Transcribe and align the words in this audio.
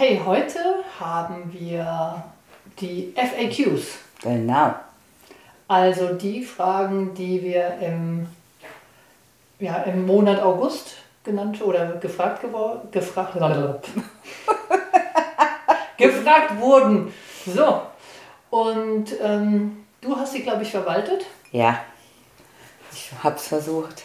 Hey, 0.00 0.22
heute 0.24 0.60
haben 1.00 1.52
wir 1.52 2.22
die 2.78 3.12
FAQs. 3.16 3.98
Genau. 4.22 4.72
Also 5.66 6.12
die 6.12 6.44
Fragen, 6.44 7.14
die 7.14 7.42
wir 7.42 7.78
im, 7.80 8.28
ja, 9.58 9.78
im 9.78 10.06
Monat 10.06 10.40
August 10.40 10.98
genannt 11.24 11.60
oder 11.60 11.96
gefragt 11.96 12.42
geworden, 12.42 12.88
gefragt, 12.92 13.34
gefragt 15.96 16.60
wurden. 16.60 17.12
So. 17.44 17.82
Und 18.50 19.06
ähm, 19.20 19.84
du 20.00 20.14
hast 20.14 20.32
sie, 20.32 20.44
glaube 20.44 20.62
ich, 20.62 20.70
verwaltet. 20.70 21.26
Ja, 21.50 21.80
ich 22.92 23.10
habe 23.24 23.34
es 23.34 23.48
versucht. 23.48 24.04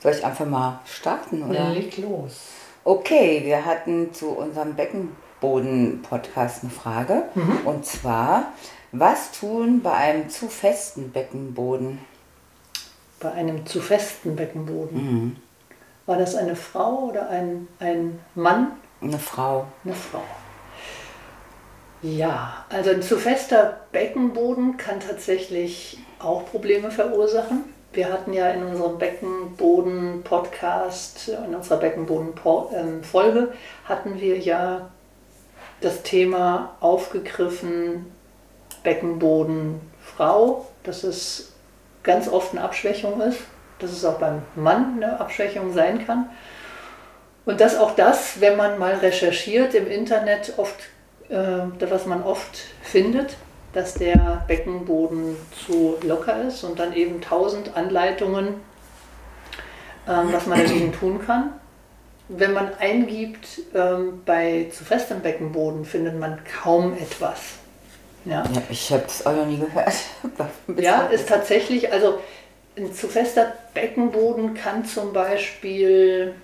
Soll 0.00 0.12
ich 0.12 0.22
einfach 0.22 0.44
mal 0.44 0.80
starten, 0.84 1.44
oder? 1.44 1.70
Leg 1.70 1.96
los. 1.96 2.57
Okay, 2.88 3.42
wir 3.44 3.66
hatten 3.66 4.14
zu 4.14 4.30
unserem 4.30 4.74
Beckenboden-Podcast 4.74 6.62
eine 6.62 6.72
Frage. 6.72 7.24
Und 7.66 7.84
zwar, 7.84 8.54
was 8.92 9.30
tun 9.32 9.82
bei 9.82 9.92
einem 9.92 10.30
zu 10.30 10.48
festen 10.48 11.12
Beckenboden? 11.12 11.98
Bei 13.20 13.30
einem 13.32 13.66
zu 13.66 13.82
festen 13.82 14.36
Beckenboden. 14.36 15.36
War 16.06 16.16
das 16.16 16.34
eine 16.34 16.56
Frau 16.56 17.10
oder 17.10 17.28
ein, 17.28 17.68
ein 17.78 18.20
Mann? 18.34 18.72
Eine 19.02 19.18
Frau. 19.18 19.66
Eine 19.84 19.92
Frau. 19.92 20.24
Ja, 22.00 22.64
also 22.70 22.88
ein 22.88 23.02
zu 23.02 23.18
fester 23.18 23.80
Beckenboden 23.92 24.78
kann 24.78 24.98
tatsächlich 25.00 25.98
auch 26.20 26.46
Probleme 26.46 26.90
verursachen. 26.90 27.64
Wir 27.92 28.12
hatten 28.12 28.34
ja 28.34 28.50
in 28.50 28.64
unserem 28.64 28.98
Beckenboden-Podcast, 28.98 31.28
in 31.28 31.54
unserer 31.54 31.78
Beckenboden-Folge, 31.78 33.52
hatten 33.84 34.20
wir 34.20 34.36
ja 34.38 34.90
das 35.80 36.02
Thema 36.02 36.76
aufgegriffen, 36.80 38.12
Beckenboden 38.82 39.80
Frau, 40.00 40.66
dass 40.82 41.04
es 41.04 41.52
ganz 42.02 42.28
oft 42.28 42.52
eine 42.52 42.62
Abschwächung 42.62 43.20
ist, 43.20 43.40
dass 43.78 43.90
es 43.90 44.04
auch 44.04 44.18
beim 44.18 44.42
Mann 44.54 44.94
eine 44.96 45.20
Abschwächung 45.20 45.72
sein 45.72 46.06
kann. 46.06 46.28
Und 47.44 47.60
dass 47.60 47.78
auch 47.78 47.96
das, 47.96 48.40
wenn 48.40 48.56
man 48.56 48.78
mal 48.78 48.94
recherchiert 48.94 49.74
im 49.74 49.86
Internet, 49.86 50.54
oft, 50.58 50.76
äh, 51.30 51.60
was 51.88 52.06
man 52.06 52.22
oft 52.22 52.58
findet, 52.82 53.36
dass 53.72 53.94
der 53.94 54.44
Beckenboden 54.48 55.36
zu 55.66 55.96
locker 56.02 56.42
ist 56.42 56.64
und 56.64 56.78
dann 56.78 56.92
eben 56.94 57.20
tausend 57.20 57.76
Anleitungen, 57.76 58.54
ähm, 60.08 60.28
was 60.32 60.46
man 60.46 60.58
dagegen 60.58 60.92
tun 61.00 61.20
kann. 61.24 61.52
Wenn 62.28 62.52
man 62.52 62.74
eingibt, 62.78 63.60
ähm, 63.74 64.22
bei 64.26 64.68
zu 64.72 64.84
festem 64.84 65.20
Beckenboden 65.20 65.84
findet 65.84 66.18
man 66.18 66.38
kaum 66.62 66.92
etwas. 66.94 67.40
Ja, 68.24 68.44
Ja, 68.52 68.62
ich 68.68 68.92
habe 68.92 69.04
es 69.06 69.24
auch 69.24 69.34
noch 69.34 69.46
nie 69.46 69.58
gehört. 69.58 69.94
ja 70.76 71.02
ist 71.06 71.28
tatsächlich, 71.28 71.90
also 71.90 72.18
ein 72.76 72.92
zu 72.92 73.08
fester 73.08 73.52
Beckenboden 73.74 74.54
kann 74.54 74.84
zum 74.84 75.12
Beispiel, 75.12 76.34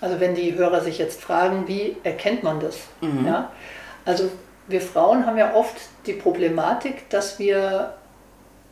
also 0.00 0.20
wenn 0.20 0.34
die 0.34 0.54
Hörer 0.54 0.80
sich 0.80 0.98
jetzt 0.98 1.20
fragen, 1.20 1.66
wie 1.66 1.96
erkennt 2.04 2.42
man 2.42 2.60
das? 2.60 2.78
Ja, 3.26 3.50
also 4.04 4.30
wir 4.68 4.80
Frauen 4.80 5.26
haben 5.26 5.38
ja 5.38 5.54
oft 5.54 5.76
die 6.06 6.12
Problematik, 6.12 7.08
dass 7.10 7.38
wir 7.38 7.94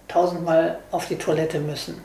tausendmal 0.09 0.79
auf 0.91 1.09
die 1.09 1.17
Toilette 1.17 1.59
müssen. 1.59 2.01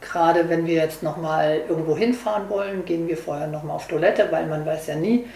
Gerade 0.00 0.48
wenn 0.48 0.66
wir 0.66 0.74
jetzt 0.74 1.02
nochmal 1.02 1.62
irgendwo 1.68 1.96
hinfahren 1.96 2.48
wollen, 2.50 2.84
gehen 2.84 3.08
wir 3.08 3.16
vorher 3.16 3.46
nochmal 3.46 3.76
auf 3.76 3.88
Toilette, 3.88 4.28
weil 4.30 4.46
man 4.46 4.66
weiß 4.66 4.88
ja 4.88 4.96
nie 4.96 5.26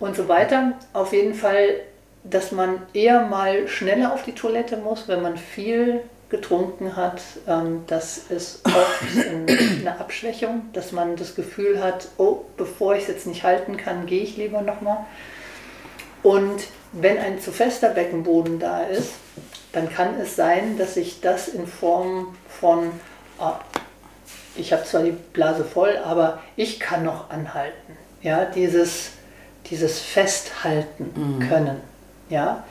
und 0.00 0.16
so 0.16 0.28
weiter. 0.28 0.72
Auf 0.92 1.12
jeden 1.12 1.34
Fall, 1.34 1.80
dass 2.24 2.52
man 2.52 2.82
eher 2.92 3.22
mal 3.22 3.66
schneller 3.68 4.12
auf 4.12 4.22
die 4.24 4.34
Toilette 4.34 4.76
muss, 4.76 5.08
wenn 5.08 5.22
man 5.22 5.36
viel 5.36 6.02
getrunken 6.28 6.96
hat. 6.96 7.22
Ähm, 7.46 7.84
das 7.86 8.18
ist 8.18 8.66
oft 8.66 9.26
eine 9.28 10.00
Abschwächung, 10.00 10.62
dass 10.72 10.92
man 10.92 11.16
das 11.16 11.34
Gefühl 11.34 11.82
hat, 11.82 12.08
oh, 12.18 12.40
bevor 12.56 12.94
ich 12.96 13.02
es 13.02 13.08
jetzt 13.08 13.26
nicht 13.26 13.44
halten 13.44 13.76
kann, 13.76 14.06
gehe 14.06 14.22
ich 14.22 14.36
lieber 14.36 14.62
nochmal. 14.62 15.06
Und 16.22 16.64
wenn 16.92 17.18
ein 17.18 17.40
zu 17.40 17.52
fester 17.52 17.88
Beckenboden 17.88 18.58
da 18.58 18.82
ist, 18.82 19.14
dann 19.72 19.90
kann 19.90 20.20
es 20.20 20.36
sein, 20.36 20.76
dass 20.78 20.94
sich 20.94 21.20
das 21.20 21.48
in 21.48 21.66
Form 21.66 22.36
von, 22.48 22.90
ah, 23.38 23.60
ich 24.54 24.72
habe 24.72 24.84
zwar 24.84 25.02
die 25.02 25.16
Blase 25.32 25.64
voll, 25.64 25.96
aber 26.04 26.42
ich 26.56 26.78
kann 26.78 27.04
noch 27.04 27.30
anhalten. 27.30 27.96
Ja, 28.20 28.44
dieses, 28.44 29.12
dieses 29.70 29.98
Festhalten 29.98 31.44
können. 31.48 31.80
Ja, 32.28 32.64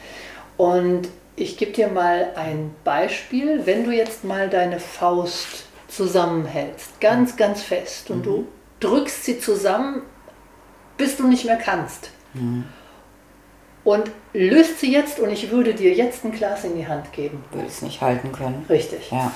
und 0.57 1.09
ich 1.35 1.57
gebe 1.57 1.71
dir 1.71 1.87
mal 1.87 2.29
ein 2.35 2.73
Beispiel. 2.83 3.65
Wenn 3.65 3.83
du 3.83 3.91
jetzt 3.91 4.23
mal 4.23 4.49
deine 4.49 4.79
Faust 4.79 5.65
zusammenhältst, 5.87 7.01
ganz, 7.01 7.35
ganz 7.35 7.63
fest, 7.63 8.11
und 8.11 8.25
du 8.25 8.47
drückst 8.79 9.25
sie 9.25 9.39
zusammen, 9.39 10.03
bis 10.97 11.17
du 11.17 11.27
nicht 11.27 11.45
mehr 11.45 11.57
kannst 11.57 12.11
und 13.83 14.11
löst 14.33 14.79
sie 14.79 14.91
jetzt 14.91 15.19
und 15.19 15.29
ich 15.31 15.51
würde 15.51 15.73
dir 15.73 15.93
jetzt 15.93 16.23
ein 16.23 16.31
Glas 16.31 16.63
in 16.63 16.75
die 16.75 16.87
Hand 16.87 17.13
geben. 17.13 17.43
Würde 17.51 17.67
es 17.67 17.81
nicht 17.81 18.01
halten 18.01 18.31
können. 18.31 18.65
Richtig. 18.69 19.11
Ja. 19.11 19.31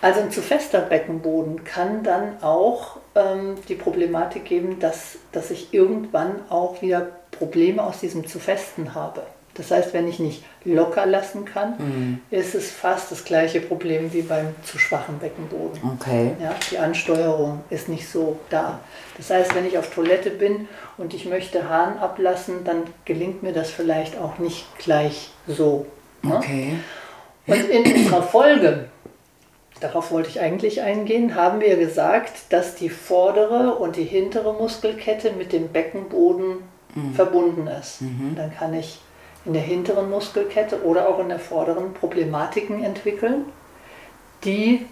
Also 0.00 0.20
ein 0.20 0.30
zu 0.30 0.42
fester 0.42 0.80
Beckenboden 0.80 1.64
kann 1.64 2.02
dann 2.02 2.42
auch 2.42 2.98
ähm, 3.14 3.56
die 3.68 3.76
Problematik 3.76 4.44
geben, 4.44 4.80
dass, 4.80 5.18
dass 5.30 5.50
ich 5.50 5.72
irgendwann 5.72 6.40
auch 6.50 6.82
wieder 6.82 7.08
Probleme 7.30 7.82
aus 7.82 8.00
diesem 8.00 8.26
zu 8.26 8.40
festen 8.40 8.94
habe. 8.94 9.22
Das 9.54 9.70
heißt, 9.70 9.92
wenn 9.92 10.08
ich 10.08 10.18
nicht 10.18 10.42
locker 10.64 11.04
lassen 11.04 11.44
kann, 11.44 12.20
ist 12.30 12.54
es 12.54 12.70
fast 12.70 13.12
das 13.12 13.24
gleiche 13.24 13.60
Problem 13.60 14.12
wie 14.12 14.22
beim 14.22 14.54
zu 14.64 14.78
schwachen 14.78 15.18
Beckenboden. 15.18 15.78
Okay. 15.94 16.32
Ja, 16.40 16.54
die 16.70 16.78
Ansteuerung 16.78 17.60
ist 17.68 17.88
nicht 17.88 18.08
so 18.08 18.38
da. 18.48 18.80
Das 19.18 19.28
heißt, 19.28 19.54
wenn 19.54 19.66
ich 19.66 19.76
auf 19.76 19.92
Toilette 19.94 20.30
bin 20.30 20.68
und 20.96 21.12
ich 21.12 21.26
möchte 21.26 21.68
Hahn 21.68 21.98
ablassen, 21.98 22.64
dann 22.64 22.84
gelingt 23.04 23.42
mir 23.42 23.52
das 23.52 23.70
vielleicht 23.70 24.18
auch 24.18 24.38
nicht 24.38 24.66
gleich 24.78 25.30
so. 25.46 25.86
Ne? 26.22 26.36
Okay. 26.36 26.72
Und 27.46 27.68
in 27.68 27.92
unserer 27.92 28.22
Folge, 28.22 28.86
darauf 29.80 30.12
wollte 30.12 30.30
ich 30.30 30.40
eigentlich 30.40 30.80
eingehen, 30.80 31.34
haben 31.34 31.60
wir 31.60 31.76
gesagt, 31.76 32.32
dass 32.50 32.74
die 32.74 32.88
vordere 32.88 33.74
und 33.74 33.96
die 33.96 34.04
hintere 34.04 34.54
Muskelkette 34.54 35.32
mit 35.32 35.52
dem 35.52 35.68
Beckenboden 35.68 36.58
verbunden 37.14 37.66
ist. 37.66 37.98
Dann 38.36 38.54
kann 38.54 38.74
ich 38.74 39.00
in 39.44 39.52
der 39.54 39.62
hinteren 39.62 40.10
Muskelkette 40.10 40.84
oder 40.84 41.08
auch 41.08 41.18
in 41.18 41.28
der 41.28 41.38
vorderen 41.38 41.94
Problematiken 41.94 42.84
entwickeln, 42.84 43.46
die 44.44 44.86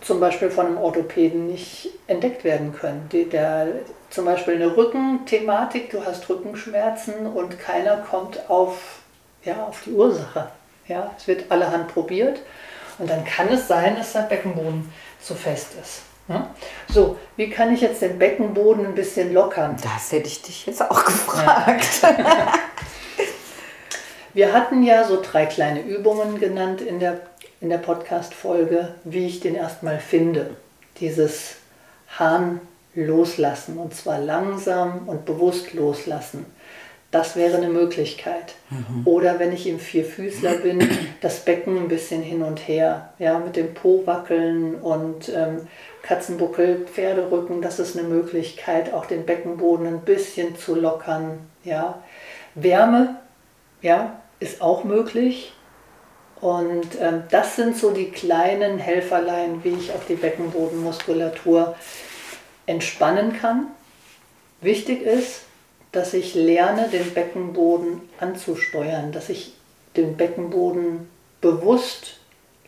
zum 0.00 0.20
Beispiel 0.20 0.50
von 0.50 0.66
einem 0.66 0.78
Orthopäden 0.78 1.46
nicht 1.46 1.90
entdeckt 2.06 2.44
werden 2.44 2.74
können. 2.74 3.08
Die, 3.12 3.28
der, 3.28 3.68
zum 4.10 4.24
Beispiel 4.24 4.54
eine 4.54 4.76
Rückenthematik, 4.76 5.90
du 5.90 6.04
hast 6.04 6.28
Rückenschmerzen 6.28 7.26
und 7.26 7.58
keiner 7.58 7.98
kommt 7.98 8.48
auf, 8.48 9.00
ja, 9.44 9.64
auf 9.66 9.82
die 9.84 9.92
Ursache. 9.92 10.48
Ja, 10.88 11.10
es 11.16 11.26
wird 11.26 11.50
allerhand 11.50 11.88
probiert 11.88 12.40
und 12.98 13.10
dann 13.10 13.24
kann 13.24 13.48
es 13.48 13.68
sein, 13.68 13.96
dass 13.96 14.12
der 14.12 14.20
Beckenboden 14.20 14.90
zu 15.20 15.34
fest 15.34 15.74
ist. 15.80 16.02
Ja? 16.28 16.48
So, 16.88 17.16
wie 17.36 17.50
kann 17.50 17.74
ich 17.74 17.80
jetzt 17.80 18.02
den 18.02 18.18
Beckenboden 18.18 18.86
ein 18.86 18.94
bisschen 18.94 19.32
lockern? 19.32 19.76
Das 19.82 20.12
hätte 20.12 20.28
ich 20.28 20.42
dich 20.42 20.66
jetzt 20.66 20.82
auch 20.82 21.04
gefragt. 21.04 22.02
Wir 24.36 24.52
hatten 24.52 24.82
ja 24.82 25.02
so 25.04 25.22
drei 25.22 25.46
kleine 25.46 25.80
Übungen 25.80 26.38
genannt 26.38 26.82
in 26.82 27.00
der, 27.00 27.20
in 27.62 27.70
der 27.70 27.78
Podcast-Folge, 27.78 28.94
wie 29.02 29.26
ich 29.26 29.40
den 29.40 29.54
erstmal 29.54 29.98
finde. 29.98 30.50
Dieses 31.00 31.56
Hahn 32.18 32.60
loslassen 32.94 33.78
und 33.78 33.94
zwar 33.94 34.18
langsam 34.18 35.08
und 35.08 35.24
bewusst 35.24 35.72
loslassen. 35.72 36.44
Das 37.10 37.36
wäre 37.36 37.56
eine 37.56 37.70
Möglichkeit. 37.70 38.56
Mhm. 38.68 39.06
Oder 39.06 39.38
wenn 39.38 39.54
ich 39.54 39.66
im 39.66 39.78
Vierfüßler 39.78 40.56
bin, 40.56 40.86
das 41.22 41.40
Becken 41.46 41.78
ein 41.78 41.88
bisschen 41.88 42.20
hin 42.20 42.42
und 42.42 42.58
her, 42.58 43.14
ja, 43.18 43.38
mit 43.38 43.56
dem 43.56 43.72
Po 43.72 44.02
wackeln 44.04 44.74
und 44.74 45.30
ähm, 45.30 45.66
Katzenbuckel, 46.02 46.84
Pferderücken, 46.84 47.62
das 47.62 47.78
ist 47.78 47.96
eine 47.96 48.06
Möglichkeit, 48.06 48.92
auch 48.92 49.06
den 49.06 49.24
Beckenboden 49.24 49.86
ein 49.86 50.00
bisschen 50.02 50.58
zu 50.58 50.74
lockern. 50.74 51.38
Ja. 51.64 52.02
Wärme, 52.54 53.16
ja, 53.80 54.20
ist 54.40 54.60
auch 54.60 54.84
möglich. 54.84 55.52
Und 56.40 57.00
ähm, 57.00 57.22
das 57.30 57.56
sind 57.56 57.76
so 57.76 57.90
die 57.90 58.10
kleinen 58.10 58.78
Helferlein, 58.78 59.64
wie 59.64 59.70
ich 59.70 59.92
auch 59.92 60.04
die 60.08 60.16
Beckenbodenmuskulatur 60.16 61.74
entspannen 62.66 63.38
kann. 63.38 63.68
Wichtig 64.60 65.02
ist, 65.02 65.42
dass 65.92 66.12
ich 66.12 66.34
lerne, 66.34 66.88
den 66.88 67.14
Beckenboden 67.14 68.02
anzusteuern, 68.20 69.12
dass 69.12 69.30
ich 69.30 69.54
den 69.96 70.16
Beckenboden 70.16 71.08
bewusst 71.40 72.18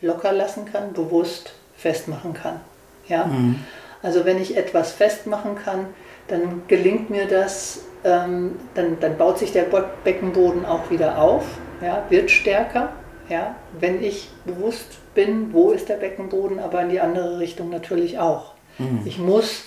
locker 0.01 0.31
lassen 0.31 0.65
kann, 0.71 0.93
bewusst 0.93 1.53
festmachen 1.77 2.33
kann. 2.33 2.59
Ja? 3.07 3.25
Mhm. 3.25 3.59
Also 4.01 4.25
wenn 4.25 4.41
ich 4.41 4.57
etwas 4.57 4.91
festmachen 4.91 5.55
kann, 5.55 5.87
dann 6.27 6.63
gelingt 6.67 7.09
mir 7.09 7.27
das, 7.27 7.81
ähm, 8.03 8.57
dann, 8.75 8.99
dann 8.99 9.17
baut 9.17 9.39
sich 9.39 9.51
der 9.51 9.65
Beckenboden 10.03 10.65
auch 10.65 10.89
wieder 10.89 11.17
auf, 11.19 11.43
ja, 11.81 12.03
wird 12.09 12.31
stärker. 12.31 12.89
Ja? 13.29 13.55
Wenn 13.79 14.03
ich 14.03 14.29
bewusst 14.45 14.97
bin, 15.13 15.53
wo 15.53 15.71
ist 15.71 15.89
der 15.89 15.95
Beckenboden, 15.95 16.59
aber 16.59 16.81
in 16.81 16.89
die 16.89 16.99
andere 16.99 17.39
Richtung 17.39 17.69
natürlich 17.69 18.19
auch. 18.19 18.53
Mhm. 18.77 19.01
Ich 19.05 19.17
muss 19.17 19.63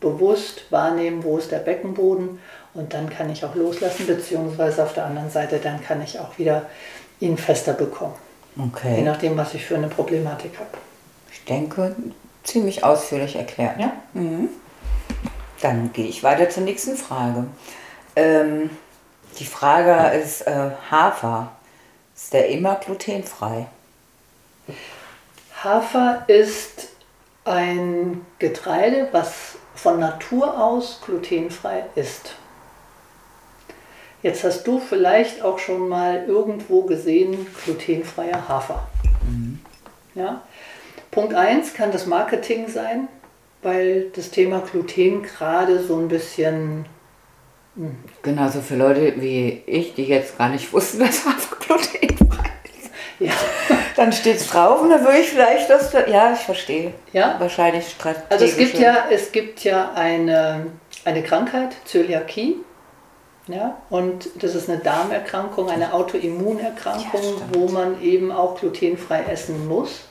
bewusst 0.00 0.70
wahrnehmen, 0.70 1.24
wo 1.24 1.38
ist 1.38 1.50
der 1.50 1.58
Beckenboden 1.58 2.38
und 2.74 2.94
dann 2.94 3.10
kann 3.10 3.30
ich 3.30 3.44
auch 3.44 3.54
loslassen, 3.54 4.06
beziehungsweise 4.06 4.82
auf 4.82 4.94
der 4.94 5.06
anderen 5.06 5.30
Seite, 5.30 5.58
dann 5.58 5.82
kann 5.82 6.02
ich 6.02 6.20
auch 6.20 6.38
wieder 6.38 6.66
ihn 7.20 7.36
fester 7.36 7.72
bekommen. 7.72 8.14
Okay. 8.56 8.96
Je 8.96 9.02
nachdem, 9.02 9.36
was 9.36 9.54
ich 9.54 9.64
für 9.64 9.76
eine 9.76 9.88
Problematik 9.88 10.58
habe. 10.58 10.70
Ich 11.32 11.44
denke, 11.44 11.94
ziemlich 12.44 12.84
ausführlich 12.84 13.36
erklärt. 13.36 13.78
Ja. 13.78 13.92
Mhm. 14.14 14.48
Dann 15.60 15.92
gehe 15.92 16.06
ich 16.06 16.22
weiter 16.22 16.48
zur 16.48 16.62
nächsten 16.62 16.96
Frage. 16.96 17.46
Ähm, 18.14 18.70
die 19.38 19.44
Frage 19.44 20.16
ist 20.18 20.46
äh, 20.46 20.70
Hafer. 20.90 21.52
Ist 22.14 22.32
der 22.32 22.48
immer 22.48 22.74
glutenfrei? 22.76 23.66
Hafer 25.62 26.24
ist 26.26 26.88
ein 27.44 28.26
Getreide, 28.38 29.08
was 29.12 29.56
von 29.74 30.00
Natur 30.00 30.60
aus 30.60 31.00
glutenfrei 31.04 31.84
ist. 31.94 32.34
Jetzt 34.22 34.42
hast 34.42 34.64
du 34.66 34.80
vielleicht 34.80 35.42
auch 35.42 35.60
schon 35.60 35.88
mal 35.88 36.24
irgendwo 36.26 36.82
gesehen, 36.82 37.46
glutenfreier 37.64 38.48
Hafer. 38.48 38.88
Mhm. 39.22 39.60
Ja? 40.14 40.42
Punkt 41.12 41.34
1 41.34 41.74
kann 41.74 41.92
das 41.92 42.06
Marketing 42.06 42.68
sein, 42.68 43.08
weil 43.62 44.10
das 44.14 44.30
Thema 44.30 44.60
Gluten 44.60 45.22
gerade 45.22 45.82
so 45.82 45.96
ein 45.96 46.08
bisschen. 46.08 46.86
Hm. 47.78 47.96
Genau, 48.22 48.48
so 48.48 48.60
für 48.60 48.74
Leute 48.74 49.14
wie 49.18 49.62
ich, 49.66 49.94
die 49.94 50.04
jetzt 50.04 50.36
gar 50.36 50.48
nicht 50.48 50.72
wussten, 50.72 50.98
dass 50.98 51.24
Hafer 51.24 51.56
glutenfrei 51.56 52.50
ist. 52.64 52.90
Ja. 53.20 53.32
Dann 53.96 54.12
steht 54.12 54.36
es 54.36 54.48
drauf 54.48 54.80
und 54.82 54.90
dann 54.90 55.02
würde 55.02 55.18
ich 55.18 55.28
vielleicht 55.28 55.68
das. 55.68 55.92
Ja, 55.92 56.32
ich 56.32 56.38
verstehe. 56.38 56.94
Ja. 57.12 57.34
Wahrscheinlich 57.40 57.88
strategisch. 57.88 58.30
Also 58.30 58.44
es 58.44 58.56
gibt 58.56 58.78
ja, 58.78 59.06
es 59.10 59.32
gibt 59.32 59.64
ja 59.64 59.90
eine, 59.92 60.66
eine 61.04 61.24
Krankheit, 61.24 61.74
Zöliakie. 61.84 62.58
Ja, 63.48 63.78
und 63.90 64.28
das 64.40 64.54
ist 64.54 64.68
eine 64.68 64.78
Darmerkrankung, 64.78 65.68
eine 65.68 65.94
Autoimmunerkrankung, 65.94 67.22
ja, 67.22 67.58
wo 67.58 67.66
man 67.68 68.00
eben 68.02 68.30
auch 68.30 68.60
glutenfrei 68.60 69.24
essen 69.24 69.66
muss. 69.66 70.02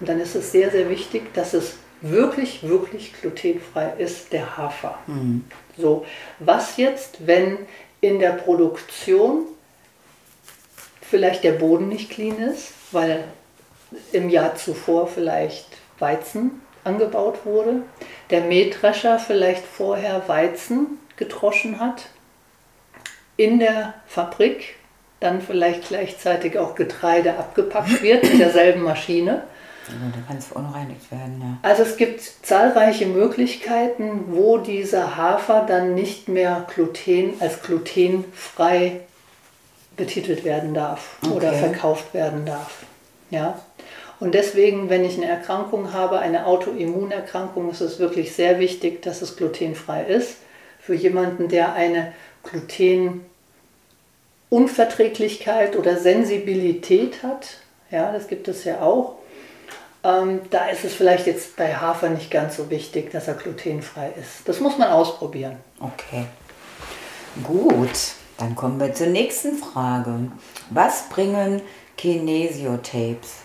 Und 0.00 0.08
dann 0.08 0.20
ist 0.20 0.34
es 0.34 0.52
sehr, 0.52 0.70
sehr 0.70 0.90
wichtig, 0.90 1.32
dass 1.32 1.54
es 1.54 1.76
wirklich, 2.10 2.62
wirklich 2.62 3.12
glutenfrei 3.20 3.92
ist, 3.98 4.32
der 4.32 4.56
Hafer. 4.56 4.98
Mhm. 5.06 5.44
So, 5.76 6.06
was 6.38 6.76
jetzt, 6.76 7.26
wenn 7.26 7.58
in 8.00 8.18
der 8.18 8.32
Produktion 8.32 9.46
vielleicht 11.00 11.44
der 11.44 11.52
Boden 11.52 11.88
nicht 11.88 12.10
clean 12.10 12.38
ist? 12.38 12.72
weil 12.94 13.24
im 14.12 14.30
Jahr 14.30 14.54
zuvor 14.54 15.06
vielleicht 15.06 15.66
Weizen 15.98 16.62
angebaut 16.84 17.44
wurde, 17.44 17.82
der 18.30 18.42
Mähdrescher 18.42 19.18
vielleicht 19.18 19.64
vorher 19.64 20.26
Weizen 20.28 20.98
gedroschen 21.16 21.80
hat, 21.80 22.06
in 23.36 23.58
der 23.58 23.94
Fabrik 24.06 24.76
dann 25.20 25.40
vielleicht 25.40 25.88
gleichzeitig 25.88 26.58
auch 26.58 26.74
Getreide 26.74 27.36
abgepackt 27.36 28.02
wird 28.02 28.24
mit 28.24 28.38
derselben 28.38 28.82
Maschine. 28.82 29.42
Also, 29.86 29.98
da 30.14 30.26
kann 30.26 30.38
es 30.38 30.46
verunreinigt 30.46 31.10
werden, 31.10 31.40
ja. 31.40 31.68
Also 31.68 31.82
es 31.82 31.96
gibt 31.96 32.22
zahlreiche 32.42 33.06
Möglichkeiten, 33.06 34.24
wo 34.28 34.58
dieser 34.58 35.16
Hafer 35.16 35.64
dann 35.66 35.94
nicht 35.94 36.28
mehr 36.28 36.66
Gluten 36.74 37.34
als 37.40 37.62
glutenfrei 37.62 39.00
betitelt 39.96 40.44
werden 40.44 40.74
darf 40.74 41.18
okay. 41.22 41.34
oder 41.34 41.52
verkauft 41.52 42.14
werden 42.14 42.46
darf. 42.46 42.84
Ja? 43.30 43.60
Und 44.20 44.34
deswegen, 44.34 44.88
wenn 44.90 45.04
ich 45.04 45.16
eine 45.16 45.26
Erkrankung 45.26 45.92
habe, 45.92 46.18
eine 46.20 46.46
Autoimmunerkrankung, 46.46 47.70
ist 47.70 47.80
es 47.80 47.98
wirklich 47.98 48.32
sehr 48.34 48.58
wichtig, 48.60 49.02
dass 49.02 49.22
es 49.22 49.36
glutenfrei 49.36 50.04
ist. 50.04 50.36
Für 50.80 50.94
jemanden, 50.94 51.48
der 51.48 51.74
eine 51.74 52.12
Glutenunverträglichkeit 54.50 55.76
oder 55.76 55.96
Sensibilität 55.96 57.22
hat, 57.22 57.58
ja, 57.90 58.12
das 58.12 58.28
gibt 58.28 58.48
es 58.48 58.64
ja 58.64 58.80
auch, 58.82 59.16
ähm, 60.04 60.42
da 60.50 60.68
ist 60.68 60.84
es 60.84 60.94
vielleicht 60.94 61.26
jetzt 61.26 61.56
bei 61.56 61.74
Hafer 61.74 62.10
nicht 62.10 62.30
ganz 62.30 62.56
so 62.56 62.70
wichtig, 62.70 63.10
dass 63.10 63.26
er 63.26 63.34
glutenfrei 63.34 64.12
ist. 64.20 64.46
Das 64.46 64.60
muss 64.60 64.78
man 64.78 64.90
ausprobieren. 64.90 65.56
Okay. 65.80 66.26
Gut. 67.42 68.14
Dann 68.38 68.54
kommen 68.56 68.80
wir 68.80 68.92
zur 68.92 69.06
nächsten 69.06 69.56
Frage. 69.56 70.30
Was 70.70 71.08
bringen 71.08 71.62
Kinesiotapes? 71.96 73.36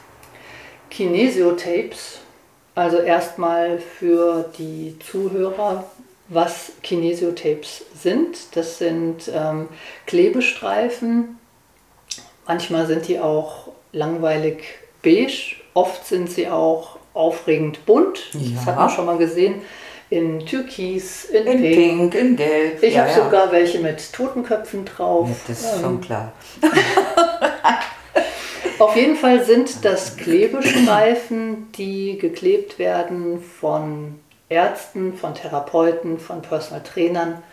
Kinesiotapes, 0.89 2.20
also 2.74 2.98
erstmal 2.98 3.80
für 3.80 4.50
die 4.58 4.98
Zuhörer, 5.00 5.84
was 6.28 6.72
Kinesiotapes 6.82 7.86
sind. 7.96 8.56
Das 8.56 8.80
sind 8.80 9.32
ähm, 9.34 9.70
Klebestreifen. 10.08 11.38
Manchmal 12.48 12.88
sind 12.88 13.08
die 13.08 13.20
auch 13.20 13.68
langweilig 13.92 14.63
beige, 15.04 15.56
oft 15.74 16.06
sind 16.06 16.30
sie 16.30 16.48
auch 16.48 16.98
aufregend 17.14 17.86
bunt. 17.86 18.30
Ja. 18.34 18.56
Das 18.56 18.66
hat 18.66 18.76
man 18.76 18.90
schon 18.90 19.06
mal 19.06 19.18
gesehen 19.18 19.62
in 20.10 20.40
Türkis, 20.40 21.26
in, 21.26 21.46
in 21.46 21.62
Pink. 21.62 21.76
Pink. 21.76 22.16
in 22.16 22.36
Gelb. 22.36 22.84
Ich 22.84 22.96
ja, 22.96 23.02
habe 23.02 23.12
ja. 23.12 23.24
sogar 23.24 23.52
welche 23.52 23.80
mit 23.80 24.12
Totenköpfen 24.12 24.86
drauf. 24.86 25.30
Das 25.48 25.62
ist 25.62 25.76
ähm, 25.76 25.82
schon 25.82 26.02
klar. 26.02 26.34
Auf 28.80 28.96
jeden 28.96 29.18
Fall 29.18 29.44
sind 29.44 29.84
das 29.84 30.18
Klebestreifen, 30.18 31.72
die 31.74 32.18
geklebt 32.18 32.80
werden 32.80 33.44
von 33.44 34.20
Ärzten, 34.48 35.14
von 35.14 35.36
Therapeuten, 35.36 36.18
von 36.18 36.42
Personal 36.42 36.82
Trainern. 36.82 37.44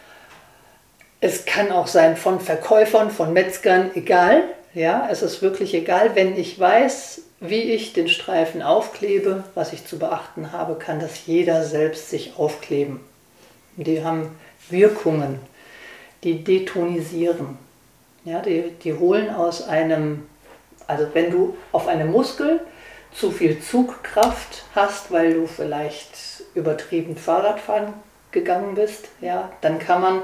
Es 1.21 1.45
kann 1.45 1.73
auch 1.73 1.89
sein 1.89 2.17
von 2.17 2.41
Verkäufern, 2.41 3.11
von 3.11 3.33
Metzgern, 3.33 3.91
egal. 3.95 4.45
Ja, 4.73 5.09
es 5.11 5.23
ist 5.23 5.43
wirklich 5.43 5.75
egal, 5.75 6.13
wenn 6.15 6.39
ich 6.39 6.61
weiß, 6.61 7.23
wie 7.49 7.63
ich 7.63 7.93
den 7.93 8.09
Streifen 8.09 8.63
aufklebe, 8.63 9.45
was 9.55 9.73
ich 9.73 9.87
zu 9.87 9.99
beachten 9.99 10.53
habe, 10.53 10.77
kann 10.77 11.01
das 11.01 11.27
jeder 11.27 11.65
selbst 11.65 12.11
sich 12.11 12.35
aufkleben. 12.37 13.01
Die 13.77 14.03
haben 14.03 14.31
Wirkungen, 14.71 15.39
die 16.25 16.43
detonisieren. 16.43 17.59
Ja, 18.25 18.41
die, 18.41 18.73
die 18.83 18.95
holen 18.95 19.31
aus 19.31 19.69
einem, 19.69 20.27
also 20.87 21.07
wenn 21.13 21.31
du 21.31 21.57
auf 21.73 21.87
einem 21.87 22.11
Muskel 22.11 22.61
zu 23.13 23.31
viel 23.31 23.61
Zugkraft 23.61 24.65
hast, 24.75 25.13
weil 25.13 25.35
du 25.35 25.47
vielleicht 25.47 26.43
übertrieben 26.55 27.17
Fahrradfahren 27.17 27.95
gegangen 28.33 28.75
bist, 28.75 29.09
ja, 29.21 29.51
dann 29.61 29.79
kann 29.79 30.01
man, 30.01 30.23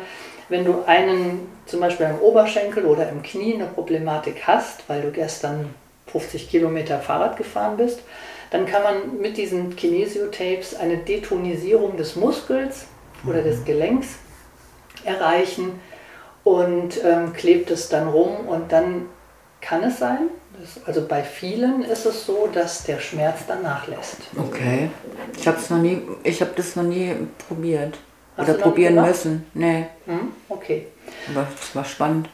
wenn 0.48 0.64
du 0.64 0.82
einen 0.86 1.48
zum 1.66 1.80
Beispiel 1.80 2.06
im 2.06 2.18
Oberschenkel 2.18 2.84
oder 2.84 3.08
im 3.08 3.22
Knie 3.22 3.54
eine 3.54 3.66
Problematik 3.66 4.46
hast, 4.46 4.88
weil 4.88 5.02
du 5.02 5.10
gestern 5.10 5.74
50 6.12 6.50
Kilometer 6.50 6.98
Fahrrad 6.98 7.36
gefahren 7.36 7.76
bist, 7.76 8.00
dann 8.50 8.66
kann 8.66 8.82
man 8.82 9.20
mit 9.20 9.36
diesen 9.38 9.74
Kinesiotapes 9.76 10.74
eine 10.74 10.98
Detonisierung 10.98 11.96
des 11.96 12.16
Muskels 12.16 12.86
oder 13.26 13.42
des 13.42 13.60
mhm. 13.60 13.64
Gelenks 13.64 14.08
erreichen 15.04 15.80
und 16.44 17.02
ähm, 17.02 17.32
klebt 17.32 17.70
es 17.70 17.88
dann 17.88 18.08
rum 18.08 18.46
und 18.46 18.70
dann 18.72 19.06
kann 19.60 19.82
es 19.84 19.98
sein. 19.98 20.28
Das, 20.60 20.84
also 20.86 21.06
bei 21.06 21.22
vielen 21.22 21.82
ist 21.82 22.04
es 22.04 22.26
so, 22.26 22.48
dass 22.52 22.84
der 22.84 22.98
Schmerz 22.98 23.46
dann 23.46 23.62
nachlässt. 23.62 24.18
Okay. 24.36 24.90
Ich 25.38 25.48
habe 25.48 25.58
noch 25.70 25.78
nie, 25.78 26.02
ich 26.22 26.40
habe 26.42 26.52
das 26.54 26.76
noch 26.76 26.82
nie 26.82 27.14
probiert. 27.48 27.98
Hast 28.36 28.48
oder 28.48 28.58
probieren 28.58 28.94
müssen. 28.94 29.46
Nee. 29.54 29.86
Hm, 30.06 30.32
okay. 30.48 30.86
Aber 31.30 31.46
es 31.60 31.74
war 31.74 31.84
spannend. 31.84 32.28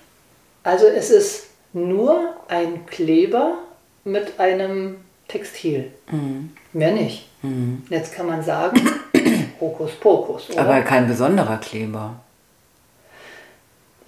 Also 0.63 0.87
es 0.87 1.11
ist 1.11 1.47
nur 1.73 2.35
ein 2.49 2.87
Kleber 2.87 3.59
mit 4.05 4.39
einem 4.39 4.97
Textil. 5.29 5.91
Mhm. 6.11 6.51
Mehr 6.73 6.93
nicht. 6.93 7.29
Mhm. 7.43 7.83
Jetzt 7.91 8.15
kann 8.15 8.27
man 8.27 8.43
sagen, 8.43 8.81
Hokuspokus. 9.61 10.51
Oder? 10.51 10.61
Aber 10.61 10.81
kein 10.83 11.07
besonderer 11.07 11.59
Kleber. 11.59 12.17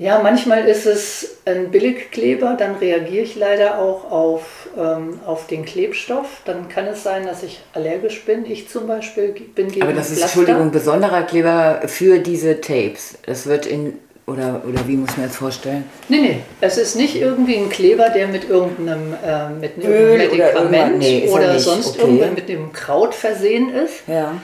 Ja, 0.00 0.18
manchmal 0.22 0.64
ist 0.66 0.86
es 0.86 1.36
ein 1.44 1.70
Billigkleber, 1.70 2.56
dann 2.58 2.76
reagiere 2.76 3.22
ich 3.22 3.36
leider 3.36 3.78
auch 3.78 4.10
auf, 4.10 4.70
ähm, 4.74 5.20
auf 5.26 5.46
den 5.46 5.66
Klebstoff. 5.66 6.40
Dann 6.46 6.70
kann 6.70 6.86
es 6.86 7.02
sein, 7.02 7.26
dass 7.26 7.42
ich 7.42 7.60
allergisch 7.74 8.24
bin. 8.24 8.50
Ich 8.50 8.70
zum 8.70 8.86
Beispiel 8.86 9.34
bin 9.54 9.68
gegen 9.68 9.82
Aber 9.82 9.92
das 9.92 10.10
ist, 10.10 10.20
Pflaster. 10.20 10.40
Entschuldigung, 10.40 10.70
besonderer 10.70 11.24
Kleber 11.24 11.82
für 11.84 12.18
diese 12.18 12.62
Tapes. 12.62 13.18
Es 13.26 13.44
wird 13.46 13.66
in, 13.66 13.98
oder, 14.30 14.62
oder 14.66 14.86
wie 14.86 14.96
muss 14.96 15.16
man 15.16 15.26
das 15.26 15.36
vorstellen? 15.36 15.84
Nee, 16.08 16.20
nee, 16.20 16.40
es 16.60 16.76
ist 16.76 16.96
nicht 16.96 17.16
irgendwie 17.16 17.56
ein 17.56 17.68
Kleber, 17.68 18.10
der 18.10 18.28
mit 18.28 18.48
irgendeinem, 18.48 19.14
äh, 19.24 19.48
mit 19.50 19.76
einem 19.76 19.92
Öl 19.92 20.18
Medikament 20.18 20.94
oder, 20.94 20.98
nee, 20.98 21.28
oder 21.28 21.58
sonst 21.58 21.96
okay. 21.96 22.00
irgendwann 22.00 22.34
mit 22.34 22.48
einem 22.48 22.72
Kraut 22.72 23.14
versehen 23.14 23.70
ist. 23.70 24.06
Ja. 24.06 24.34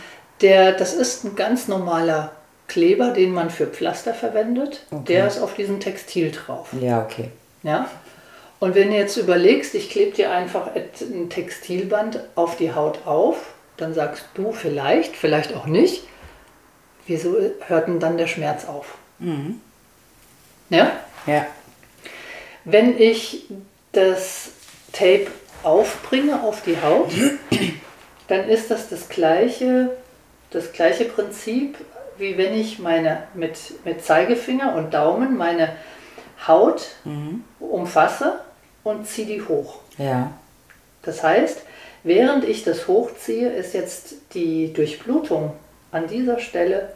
Der, 0.40 0.72
das 0.72 0.92
ist 0.92 1.24
ein 1.24 1.36
ganz 1.36 1.68
normaler 1.68 2.32
Kleber, 2.68 3.10
den 3.10 3.32
man 3.32 3.50
für 3.50 3.66
Pflaster 3.66 4.12
verwendet, 4.12 4.82
okay. 4.90 5.04
der 5.06 5.28
ist 5.28 5.38
auf 5.38 5.54
diesem 5.54 5.78
Textil 5.78 6.32
drauf. 6.32 6.68
Ja, 6.80 7.02
okay. 7.02 7.30
Ja? 7.62 7.88
Und 8.58 8.74
wenn 8.74 8.90
du 8.90 8.96
jetzt 8.96 9.16
überlegst, 9.16 9.74
ich 9.74 9.90
klebe 9.90 10.16
dir 10.16 10.30
einfach 10.30 10.70
ein 10.74 11.28
Textilband 11.30 12.20
auf 12.34 12.56
die 12.56 12.74
Haut 12.74 13.06
auf, 13.06 13.54
dann 13.76 13.94
sagst 13.94 14.24
du 14.34 14.52
vielleicht, 14.52 15.14
vielleicht 15.14 15.54
auch 15.54 15.66
nicht, 15.66 16.02
wieso 17.06 17.36
hört 17.66 17.88
denn 17.88 18.00
dann 18.00 18.16
der 18.16 18.26
Schmerz 18.26 18.64
auf? 18.66 18.96
Mhm. 19.18 19.60
Ja? 20.70 20.92
Ja. 21.26 21.46
Wenn 22.64 22.98
ich 22.98 23.46
das 23.92 24.50
Tape 24.92 25.28
aufbringe 25.62 26.42
auf 26.42 26.62
die 26.62 26.80
Haut, 26.80 27.10
dann 28.28 28.48
ist 28.48 28.70
das 28.70 28.88
das 28.88 29.08
gleiche, 29.08 29.96
das 30.50 30.72
gleiche 30.72 31.04
Prinzip, 31.04 31.76
wie 32.18 32.38
wenn 32.38 32.54
ich 32.54 32.78
meine 32.78 33.24
mit, 33.34 33.56
mit 33.84 34.04
Zeigefinger 34.04 34.74
und 34.74 34.94
Daumen 34.94 35.36
meine 35.36 35.72
Haut 36.46 36.86
mhm. 37.04 37.44
umfasse 37.60 38.40
und 38.84 39.06
ziehe 39.06 39.26
die 39.26 39.42
hoch. 39.42 39.80
Ja. 39.98 40.32
Das 41.02 41.22
heißt, 41.22 41.62
während 42.02 42.44
ich 42.44 42.64
das 42.64 42.88
hochziehe, 42.88 43.50
ist 43.50 43.74
jetzt 43.74 44.14
die 44.34 44.72
Durchblutung 44.72 45.52
an 45.92 46.06
dieser 46.06 46.38
Stelle 46.38 46.92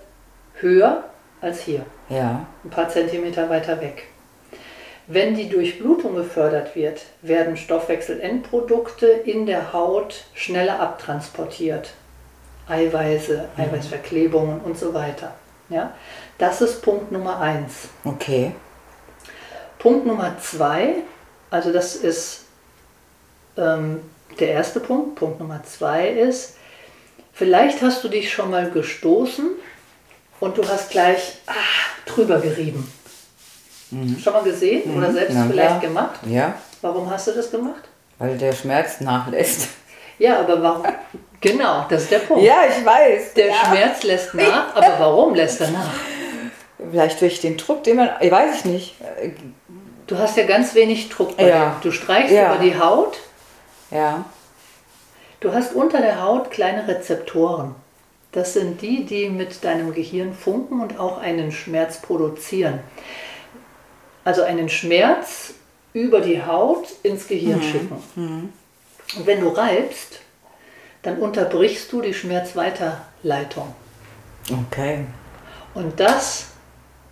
höher 0.55 1.05
als 1.40 1.61
hier. 1.61 1.85
Ja. 2.09 2.47
Ein 2.64 2.70
paar 2.70 2.88
Zentimeter 2.88 3.49
weiter 3.49 3.80
weg. 3.80 4.04
Wenn 5.06 5.35
die 5.35 5.49
Durchblutung 5.49 6.14
gefördert 6.14 6.76
wird, 6.76 7.02
werden 7.23 7.56
Stoffwechselendprodukte 7.56 9.09
in 9.09 9.44
der 9.44 9.73
Haut 9.73 10.25
schneller 10.35 10.78
abtransportiert. 10.78 11.94
Eiweiße, 12.68 13.49
mhm. 13.56 13.62
Eiweißverklebungen 13.62 14.61
und 14.61 14.78
so 14.78 14.94
weiter. 14.94 15.35
Ja? 15.68 15.94
Das 16.38 16.61
ist 16.61 16.82
Punkt 16.82 17.11
Nummer 17.11 17.40
eins. 17.40 17.88
Okay. 18.04 18.52
Punkt 19.80 20.06
Nummer 20.06 20.38
zwei, 20.38 20.97
also 21.50 21.73
das 21.73 21.97
ist 21.97 22.44
ähm, 23.56 24.02
der 24.38 24.50
erste 24.50 24.78
Punkt. 24.78 25.16
Punkt 25.16 25.40
Nummer 25.40 25.62
zwei 25.64 26.09
ist, 26.09 26.56
vielleicht 27.32 27.82
hast 27.82 28.04
du 28.04 28.09
dich 28.09 28.32
schon 28.32 28.50
mal 28.50 28.70
gestoßen 28.70 29.49
und 30.40 30.56
du 30.56 30.66
hast 30.66 30.90
gleich 30.90 31.38
ah, 31.47 31.52
drüber 32.06 32.40
gerieben. 32.40 32.90
Mhm. 33.90 34.18
Schon 34.18 34.32
mal 34.32 34.42
gesehen 34.42 34.90
mhm. 34.90 34.99
oder 34.99 35.12
selbst 35.12 35.35
Na, 35.35 35.47
vielleicht 35.49 35.82
ja. 35.82 35.88
gemacht? 35.88 36.20
Ja. 36.26 36.54
Warum 36.82 37.11
hast 37.11 37.28
du 37.28 37.32
das 37.32 37.50
gemacht? 37.50 37.82
Weil 38.18 38.37
der 38.37 38.52
Schmerz 38.52 39.00
nachlässt. 39.00 39.68
Ja, 40.18 40.40
aber 40.40 40.62
warum? 40.62 40.85
Genau, 41.40 41.87
das 41.88 42.02
ist 42.02 42.11
der 42.11 42.18
Punkt. 42.18 42.44
Ja, 42.44 42.56
ich 42.68 42.85
weiß. 42.85 43.32
Der 43.32 43.47
ja. 43.47 43.54
Schmerz 43.54 44.02
lässt 44.02 44.35
nach, 44.35 44.66
aber 44.76 44.99
warum 44.99 45.35
lässt 45.35 45.62
er 45.62 45.70
nach? 45.70 45.94
Vielleicht 46.90 47.23
durch 47.23 47.40
den 47.40 47.56
Druck, 47.56 47.85
den 47.85 47.97
man, 47.97 48.11
ich 48.20 48.30
weiß 48.30 48.56
ich 48.56 48.64
nicht. 48.66 48.97
Du 50.06 50.18
hast 50.18 50.37
ja 50.37 50.44
ganz 50.44 50.75
wenig 50.75 51.09
Druck 51.09 51.38
bei 51.38 51.49
ja. 51.49 51.70
dir. 51.70 51.76
Du 51.80 51.90
streichst 51.90 52.32
ja. 52.32 52.54
über 52.54 52.62
die 52.62 52.78
Haut. 52.78 53.16
Ja. 53.90 54.26
Du 55.40 55.54
hast 55.54 55.75
unter 55.75 56.02
der 56.02 56.23
Haut 56.23 56.50
kleine 56.50 56.87
Rezeptoren. 56.87 57.75
Das 58.32 58.52
sind 58.52 58.80
die, 58.80 59.04
die 59.04 59.28
mit 59.28 59.64
deinem 59.64 59.92
Gehirn 59.92 60.34
funken 60.34 60.80
und 60.80 60.99
auch 60.99 61.18
einen 61.18 61.50
Schmerz 61.50 62.00
produzieren. 62.00 62.80
Also 64.25 64.42
einen 64.42 64.68
Schmerz 64.68 65.54
über 65.92 66.20
die 66.20 66.42
Haut 66.42 66.87
ins 67.02 67.26
Gehirn 67.26 67.58
mhm. 67.58 67.62
schicken. 67.62 68.02
Mhm. 68.14 68.52
Und 69.16 69.26
wenn 69.26 69.40
du 69.40 69.49
reibst, 69.49 70.20
dann 71.02 71.18
unterbrichst 71.18 71.90
du 71.92 72.00
die 72.00 72.14
Schmerzweiterleitung. 72.14 73.75
Okay. 74.66 75.04
Und 75.75 75.99
das 75.99 76.46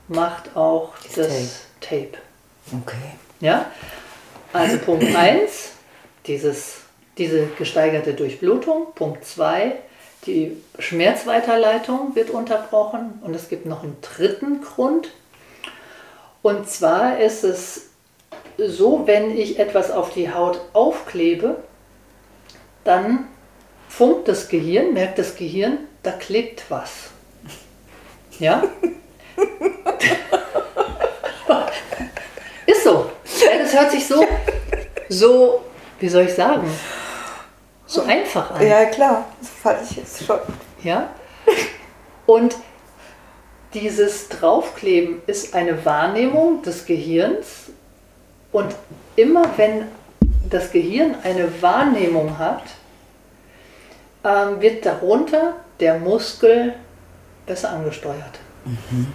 macht 0.09 0.57
auch 0.57 0.93
das, 1.05 1.15
das 1.15 1.61
Tape. 1.81 2.11
Tape. 2.11 2.19
Okay. 2.83 2.97
Ja? 3.41 3.71
Also 4.53 4.79
Punkt 4.79 5.05
1, 5.15 5.71
diese 6.27 7.47
gesteigerte 7.59 8.15
Durchblutung. 8.15 8.89
Punkt 8.95 9.25
2, 9.25 9.77
die 10.29 10.57
Schmerzweiterleitung 10.79 12.15
wird 12.15 12.31
unterbrochen. 12.31 13.21
Und 13.25 13.35
es 13.35 13.49
gibt 13.49 13.67
noch 13.67 13.83
einen 13.83 13.97
dritten 14.03 14.61
Grund. 14.63 15.09
Und 16.43 16.69
zwar 16.69 17.19
ist 17.19 17.43
es 17.43 17.87
so, 18.59 19.07
wenn 19.07 19.37
ich 19.37 19.59
etwas 19.59 19.91
auf 19.91 20.13
die 20.13 20.33
Haut 20.33 20.61
aufklebe, 20.75 21.57
dann 22.85 23.27
funkt 23.89 24.29
das 24.29 24.49
Gehirn, 24.49 24.93
merkt 24.93 25.19
das 25.19 25.35
Gehirn, 25.37 25.79
da 26.03 26.13
klebt 26.13 26.65
was. 26.69 27.11
Ja? 28.39 28.63
Ist 32.67 32.85
so. 32.85 33.11
Das 33.25 33.75
hört 33.75 33.91
sich 33.91 34.07
so, 34.07 34.25
so, 35.09 35.65
wie 36.01 36.09
soll 36.09 36.25
ich 36.25 36.35
sagen, 36.35 36.71
so 37.89 38.03
einfach 38.03 38.53
an. 38.53 38.67
Ja, 38.67 38.85
klar, 38.85 39.25
das 39.41 39.49
fand 39.49 39.79
ich 39.83 39.97
jetzt 39.97 40.25
schon. 40.25 40.39
Ja? 40.85 41.09
Und 42.27 42.55
dieses 43.75 44.29
Draufkleben 44.29 45.23
ist 45.27 45.55
eine 45.55 45.85
Wahrnehmung 45.85 46.63
des 46.63 46.87
Gehirns 46.87 47.71
und 48.53 48.75
immer 49.17 49.45
wenn 49.57 49.87
das 50.49 50.71
Gehirn 50.71 51.17
eine 51.23 51.63
Wahrnehmung 51.63 52.39
hat, 52.39 52.63
ähm, 54.25 54.61
wird 54.61 54.85
darunter 54.85 55.55
der 55.81 55.99
Muskel 55.99 56.75
besser 57.47 57.71
angesteuert. 57.71 58.39
Mhm. 58.65 59.13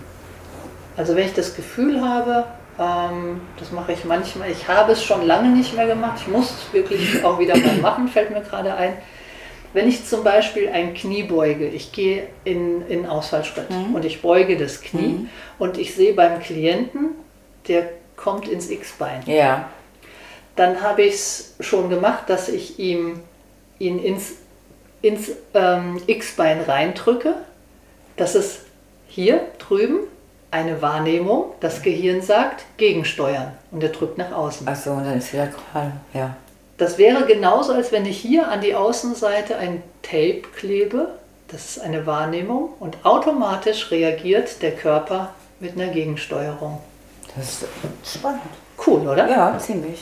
Also 0.98 1.16
wenn 1.16 1.28
ich 1.28 1.34
das 1.34 1.56
Gefühl 1.56 2.02
habe, 2.02 2.46
ähm, 2.80 3.42
das 3.60 3.72
mache 3.72 3.94
ich 3.94 4.04
manchmal, 4.06 4.52
ich 4.52 4.68
habe 4.68 4.94
es 4.94 5.04
schon 5.04 5.26
lange 5.26 5.50
nicht 5.50 5.76
mehr 5.76 5.88
gemacht, 5.88 6.20
ich 6.22 6.28
muss 6.28 6.52
es 6.52 6.74
wirklich 6.74 7.24
auch 7.24 7.40
wieder 7.40 7.56
mal 7.58 7.78
machen, 7.78 8.08
fällt 8.08 8.32
mir 8.32 8.42
gerade 8.42 8.74
ein. 8.74 8.94
Wenn 9.74 9.88
ich 9.88 10.06
zum 10.06 10.24
Beispiel 10.24 10.70
ein 10.70 10.94
Knie 10.94 11.24
beuge, 11.24 11.68
ich 11.68 11.92
gehe 11.92 12.28
in, 12.44 12.88
in 12.88 13.08
Ausfallschritt 13.08 13.70
mhm. 13.72 13.96
und 13.96 14.06
ich 14.06 14.22
beuge 14.22 14.58
das 14.58 14.82
Knie 14.82 15.08
mhm. 15.08 15.30
und 15.58 15.78
ich 15.78 15.96
sehe 15.96 16.14
beim 16.14 16.40
Klienten, 16.40 17.12
der 17.68 17.90
kommt 18.16 18.48
ins 18.48 18.70
X-Bein. 18.70 19.24
Ja. 19.26 19.70
Dann 20.56 20.82
habe 20.82 21.02
ich 21.02 21.16
es 21.16 21.56
schon 21.60 21.90
gemacht, 21.90 22.26
dass 22.28 22.50
ich 22.50 22.78
ihm 22.78 23.20
ihn 23.80 23.98
ins 23.98 24.34
ins 25.02 25.32
ähm, 25.54 26.02
X-Bein 26.08 26.62
reindrücke, 26.62 27.36
das 28.16 28.36
ist 28.36 28.62
hier 29.08 29.42
drüben 29.60 30.00
eine 30.54 30.82
Wahrnehmung, 30.82 31.46
das 31.60 31.82
Gehirn 31.82 32.22
sagt, 32.22 32.64
gegensteuern 32.78 33.52
und 33.72 33.84
er 33.84 33.90
drückt 33.90 34.18
nach 34.18 34.32
außen. 34.32 34.68
Achso, 34.68 34.92
und 34.92 35.06
dann 35.06 35.18
ist 35.18 35.34
wieder 35.34 35.48
gerade, 35.48 35.92
ja. 36.14 36.36
Das 36.78 36.98
wäre 36.98 37.26
genauso, 37.26 37.74
als 37.74 37.92
wenn 37.92 38.06
ich 38.06 38.18
hier 38.18 38.48
an 38.50 38.62
die 38.62 38.76
Außenseite 38.76 39.58
ein 39.58 39.84
Tape 40.02 40.44
klebe, 40.56 41.10
das 41.48 41.78
ist 41.78 41.82
eine 41.82 42.06
Wahrnehmung 42.06 42.70
und 42.80 42.98
automatisch 43.04 43.92
reagiert 43.92 44.62
der 44.62 44.72
Körper 44.72 45.34
mit 45.60 45.74
einer 45.74 45.92
Gegensteuerung. 45.92 46.80
Das 47.36 47.64
ist 47.64 47.66
spannend. 48.18 48.42
Cool, 48.86 49.08
oder? 49.08 49.30
Ja, 49.30 49.58
ziemlich 49.60 50.00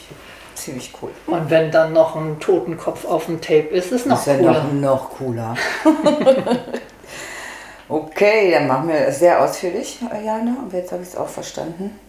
ziemlich 0.61 0.91
cool. 1.01 1.09
Und 1.27 1.49
wenn 1.49 1.71
dann 1.71 1.93
noch 1.93 2.15
ein 2.15 2.39
Totenkopf 2.39 3.05
auf 3.05 3.25
dem 3.25 3.41
Tape 3.41 3.67
ist, 3.69 3.91
ist 3.91 4.01
es 4.01 4.05
noch 4.05 4.25
ist 4.25 4.37
cooler. 4.37 4.63
Noch, 4.63 4.73
noch 4.73 5.09
cooler. 5.11 5.55
okay, 7.91 8.51
dann 8.51 8.67
machen 8.67 8.87
wir 8.87 9.07
es 9.07 9.19
sehr 9.19 9.41
ausführlich, 9.41 9.99
Jana. 10.01 10.57
Und 10.63 10.73
jetzt 10.73 10.91
habe 10.91 11.03
ich 11.03 11.09
es 11.09 11.15
auch 11.15 11.27
verstanden. 11.27 11.99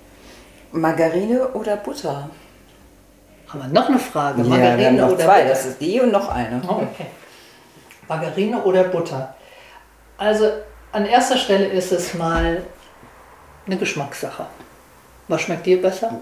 Margarine 0.73 1.49
oder 1.49 1.77
Butter? 1.77 2.31
haben 3.53 3.73
wir 3.73 3.81
noch 3.81 3.89
eine 3.89 3.99
Frage. 3.99 4.43
Margarine 4.43 4.83
ja, 4.83 4.91
noch 4.93 5.13
oder 5.13 5.25
zwei. 5.25 5.43
Butter? 5.43 5.49
Das 5.49 5.67
ist 5.67 5.81
die 5.81 6.01
und 6.01 6.13
noch 6.13 6.29
eine. 6.29 6.63
Oh, 6.67 6.73
okay. 6.73 7.07
Margarine 8.09 8.63
oder 8.63 8.85
Butter? 8.85 9.35
Also 10.17 10.51
an 10.93 11.07
erster 11.07 11.37
Stelle 11.37 11.67
ist 11.67 11.93
es 11.93 12.15
mal 12.15 12.63
eine 13.67 13.77
Geschmackssache. 13.77 14.47
Was 15.29 15.43
schmeckt 15.43 15.67
dir 15.67 15.81
besser? 15.81 16.21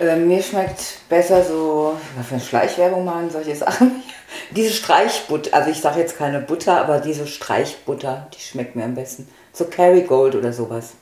Äh, 0.00 0.16
mir 0.16 0.42
schmeckt 0.42 0.98
besser 1.08 1.44
so, 1.44 1.96
was 2.16 2.26
für 2.26 2.40
Schleichwerbung 2.40 3.04
machen, 3.04 3.30
solche 3.30 3.54
Sachen. 3.54 4.02
Diese 4.50 4.72
Streichbutter, 4.72 5.54
also 5.54 5.70
ich 5.70 5.80
sage 5.80 6.00
jetzt 6.00 6.18
keine 6.18 6.40
Butter, 6.40 6.80
aber 6.80 6.98
diese 6.98 7.26
Streichbutter, 7.26 8.26
die 8.34 8.40
schmeckt 8.40 8.74
mir 8.74 8.84
am 8.84 8.94
besten. 8.94 9.28
So 9.52 9.66
Kerrygold 9.66 10.34
oder 10.34 10.52
sowas. 10.52 10.94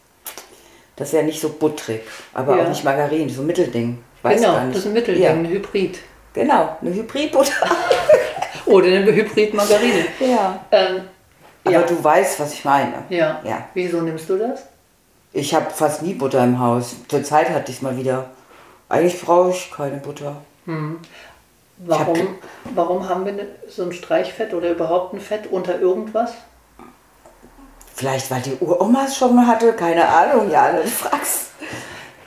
Das 0.96 1.08
ist 1.08 1.14
ja 1.14 1.22
nicht 1.22 1.40
so 1.40 1.49
buttrig, 1.49 2.02
aber 2.34 2.56
ja. 2.56 2.64
auch 2.64 2.68
nicht 2.68 2.84
Margarine, 2.84 3.30
so 3.30 3.40
ein 3.40 3.46
Mittelding. 3.46 4.04
Weiß 4.20 4.40
genau, 4.40 4.58
das 4.68 4.78
ist 4.78 4.87
ein 4.87 4.92
Mittelding, 4.92 5.22
ja. 5.22 5.30
ein 5.30 5.49
Hybrid. 5.49 5.99
Genau, 6.34 6.76
eine 6.80 6.94
Hybridbutter. 6.94 7.52
oder 8.66 8.87
eine 8.87 9.12
Hybrid-Margarine. 9.12 10.04
Ja. 10.20 10.64
Ähm, 10.70 11.02
aber 11.64 11.72
ja. 11.72 11.82
du 11.82 12.02
weißt, 12.02 12.40
was 12.40 12.54
ich 12.54 12.64
meine. 12.64 13.04
Ja. 13.08 13.40
ja. 13.44 13.66
Wieso 13.75 14.00
nimmst 14.00 14.28
du 14.28 14.37
das? 14.37 14.66
Ich 15.32 15.54
habe 15.54 15.70
fast 15.70 16.02
nie 16.02 16.14
Butter 16.14 16.42
im 16.44 16.58
Haus. 16.58 16.96
Zurzeit 17.08 17.50
hatte 17.50 17.70
ich 17.70 17.78
es 17.78 17.82
mal 17.82 17.96
wieder. 17.96 18.30
Eigentlich 18.92 19.22
brauche 19.22 19.52
ich 19.52 19.70
keine 19.70 19.96
Butter. 19.96 20.37
Hm. 20.66 20.99
Warum, 21.78 22.14
hab, 22.14 22.26
warum 22.75 23.08
haben 23.08 23.25
wir 23.25 23.46
so 23.66 23.84
ein 23.84 23.92
Streichfett 23.94 24.52
oder 24.52 24.70
überhaupt 24.70 25.14
ein 25.14 25.20
Fett 25.20 25.46
unter 25.50 25.80
irgendwas? 25.80 26.34
Vielleicht, 27.94 28.30
weil 28.30 28.42
die 28.42 28.54
Uroma 28.61 29.06
es 29.06 29.16
schon 29.16 29.34
mal 29.34 29.46
hatte, 29.46 29.72
keine 29.72 30.06
Ahnung, 30.06 30.50
ja, 30.50 30.72
du 30.72 30.87
fragst. 30.87 31.52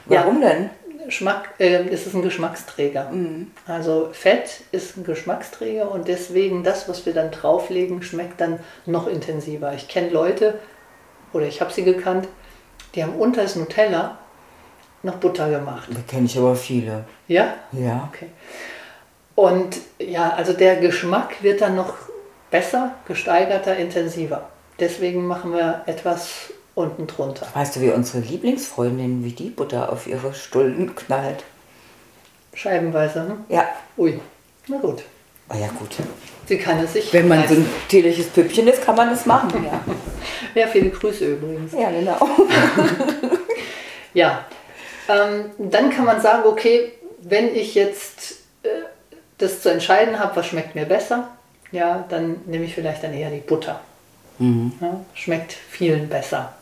Warum 0.06 0.42
ja, 0.42 0.50
denn? 0.50 0.70
Geschmack, 1.06 1.54
äh, 1.60 1.86
ist 1.88 2.08
es 2.08 2.16
ein 2.16 2.24
Geschmacksträger. 2.24 3.12
Mhm. 3.12 3.52
Also 3.68 4.10
Fett 4.12 4.62
ist 4.72 4.98
ein 4.98 5.04
Geschmacksträger 5.04 5.92
und 5.92 6.08
deswegen 6.08 6.64
das, 6.64 6.90
was 6.90 7.06
wir 7.06 7.14
dann 7.14 7.30
drauflegen, 7.30 8.02
schmeckt 8.02 8.42
dann 8.42 8.60
noch 8.88 9.06
intensiver. 9.06 9.72
Ich 9.76 9.88
kenne 9.88 10.10
Leute, 10.10 10.60
oder 11.32 11.46
ich 11.46 11.62
habe 11.62 11.72
sie 11.72 11.84
gekannt, 11.84 12.28
die 12.96 13.04
haben 13.04 13.14
unter 13.18 13.44
das 13.44 13.56
Nutella 13.56 14.18
noch 15.06 15.16
Butter 15.16 15.50
gemacht. 15.50 15.88
Da 15.90 16.02
kenne 16.08 16.26
ich 16.26 16.38
aber 16.38 16.56
viele. 16.56 17.06
Ja? 17.28 17.54
Ja. 17.72 18.10
Okay. 18.12 18.28
Und 19.36 19.78
ja, 20.00 20.32
also 20.32 20.54
der 20.54 20.78
Geschmack 20.78 21.44
wird 21.44 21.62
dann 21.62 21.76
noch 21.76 21.94
besser, 22.52 22.96
gesteigerter, 23.08 23.76
intensiver. 23.78 24.50
Deswegen 24.80 25.26
machen 25.26 25.54
wir 25.54 25.84
etwas 25.86 26.54
unten 26.74 27.08
drunter. 27.08 27.48
Weißt 27.54 27.76
du, 27.76 27.82
wie 27.82 27.92
unsere 27.92 28.20
Lieblingsfreundin, 28.20 29.24
wie 29.24 29.32
die 29.32 29.50
Butter 29.50 29.92
auf 29.92 30.08
ihre 30.08 30.34
Stullen 30.34 30.96
knallt? 30.96 31.44
Scheibenweise, 32.54 33.24
ne? 33.24 33.38
Ja. 33.50 33.66
Ui, 33.98 34.20
na 34.68 34.78
gut. 34.78 35.04
Oh 35.50 35.56
ja, 35.56 35.68
gut. 35.68 35.96
Sie 36.48 36.58
kann 36.58 36.80
es 36.80 36.94
sich. 36.94 37.14
Wenn 37.14 37.28
man 37.28 37.40
leisten. 37.40 37.56
so 37.56 37.62
ein 37.62 37.68
tierliches 37.90 38.28
Püppchen 38.28 38.68
ist, 38.68 38.82
kann 38.82 38.96
man 38.96 39.10
das 39.10 39.26
machen. 39.26 39.52
Ja, 40.56 40.62
ja 40.62 40.68
viele 40.68 40.90
Grüße 40.90 41.26
übrigens. 41.34 41.74
Ja, 41.74 41.90
genau. 41.92 42.18
ja, 44.14 44.46
ähm, 45.10 45.52
dann 45.58 45.90
kann 45.90 46.06
man 46.06 46.22
sagen, 46.22 46.44
okay, 46.46 46.94
wenn 47.22 47.56
ich 47.56 47.76
jetzt 47.76 48.38
äh, 48.64 48.68
das 49.38 49.62
zu 49.62 49.70
entscheiden 49.70 50.20
habe, 50.20 50.36
was 50.36 50.48
schmeckt 50.48 50.76
mir 50.76 50.86
besser, 50.86 51.30
ja, 51.72 52.06
dann 52.10 52.42
nehme 52.46 52.66
ich 52.66 52.76
vielleicht 52.76 53.04
dann 53.04 53.14
eher 53.14 53.30
die 53.30 53.40
Butter. 53.40 53.82
Mhm. 54.40 54.74
Ja, 54.82 55.02
schmeckt 55.14 55.54
vielen 55.54 56.10
besser. 56.10 56.54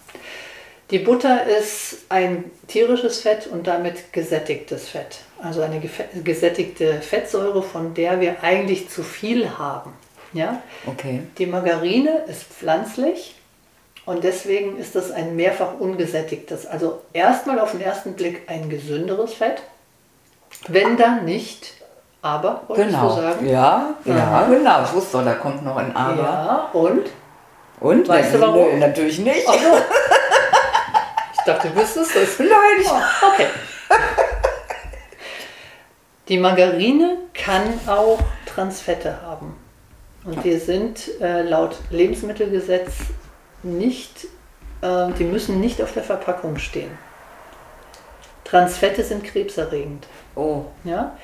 Die 0.92 1.00
Butter 1.00 1.46
ist 1.48 2.06
ein 2.10 2.46
tierisches 2.68 3.22
Fett 3.22 3.48
und 3.48 3.68
damit 3.68 4.14
gesättigtes 4.14 4.90
Fett. 4.90 5.20
Also 5.42 5.62
eine 5.62 5.82
gesättigte 6.24 7.02
Fettsäure, 7.02 7.64
von 7.64 7.94
der 7.94 8.22
wir 8.22 8.44
eigentlich 8.44 8.90
zu 8.90 9.02
viel 9.02 9.58
haben. 9.58 9.94
Ja? 10.34 10.62
Okay. 10.86 11.22
Die 11.38 11.46
Margarine 11.46 12.24
ist 12.28 12.44
pflanzlich 12.44 13.36
und 14.06 14.24
deswegen 14.24 14.78
ist 14.78 14.96
das 14.96 15.12
ein 15.12 15.36
mehrfach 15.36 15.80
ungesättigtes. 15.80 16.66
Also 16.66 17.02
erstmal 17.14 17.60
auf 17.60 17.72
den 17.72 17.82
ersten 17.82 18.14
Blick 18.14 18.44
ein 18.48 18.70
gesünderes 18.70 19.34
Fett, 19.34 19.62
wenn 20.68 20.98
dann 20.98 21.26
nicht 21.26 21.74
aber, 22.22 22.62
genau. 22.74 23.10
du 23.10 23.22
sagen? 23.22 23.50
Ja, 23.50 23.96
ja, 24.06 24.48
genau. 24.50 24.84
Ich 24.84 24.94
wusste, 24.94 25.24
da 25.24 25.34
kommt 25.34 25.64
noch 25.64 25.76
ein 25.76 25.94
Aber. 25.94 26.22
Ja, 26.22 26.70
und? 26.72 27.10
Und? 27.82 28.08
Weißt 28.08 28.36
du 28.36 28.40
warum? 28.40 28.70
Nö, 28.72 28.78
natürlich 28.78 29.20
nicht. 29.20 29.48
Also, 29.48 29.68
ich 31.34 31.40
dachte, 31.46 31.68
du 31.68 31.76
wüsstest 31.76 32.16
das. 32.16 32.40
Nein. 32.40 32.50
Oh, 32.86 33.28
okay. 33.28 33.48
Die 36.30 36.38
Margarine 36.38 37.18
kann 37.34 37.78
auch 37.88 38.20
Transfette 38.46 39.22
haben. 39.22 39.58
Und 40.24 40.42
die 40.46 40.58
sind 40.58 41.20
äh, 41.20 41.42
laut 41.42 41.76
Lebensmittelgesetz 41.90 42.92
nicht, 43.64 44.26
äh, 44.82 45.12
die 45.18 45.24
müssen 45.24 45.60
nicht 45.60 45.82
auf 45.82 45.94
der 45.94 46.04
Verpackung 46.04 46.58
stehen. 46.58 46.92
Transfette 48.44 49.04
sind 49.04 49.24
krebserregend. 49.24 50.06
Oh. 50.36 50.66
Ja? 50.84 51.18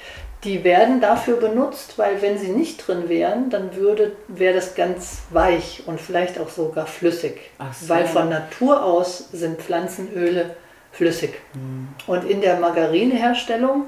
Die 0.43 0.63
werden 0.63 1.01
dafür 1.01 1.35
benutzt, 1.35 1.97
weil 1.97 2.21
wenn 2.21 2.37
sie 2.37 2.47
nicht 2.47 2.87
drin 2.87 3.09
wären, 3.09 3.49
dann 3.49 3.75
würde 3.75 4.13
wäre 4.29 4.55
das 4.55 4.73
ganz 4.73 5.23
weich 5.31 5.83
und 5.85 5.99
vielleicht 5.99 6.39
auch 6.39 6.49
sogar 6.49 6.87
flüssig. 6.87 7.51
So. 7.73 7.89
Weil 7.89 8.05
von 8.05 8.29
Natur 8.29 8.83
aus 8.83 9.29
sind 9.33 9.61
Pflanzenöle 9.61 10.55
flüssig. 10.93 11.33
Mhm. 11.53 11.89
Und 12.07 12.29
in 12.29 12.39
der 12.39 12.57
Margarineherstellung 12.57 13.85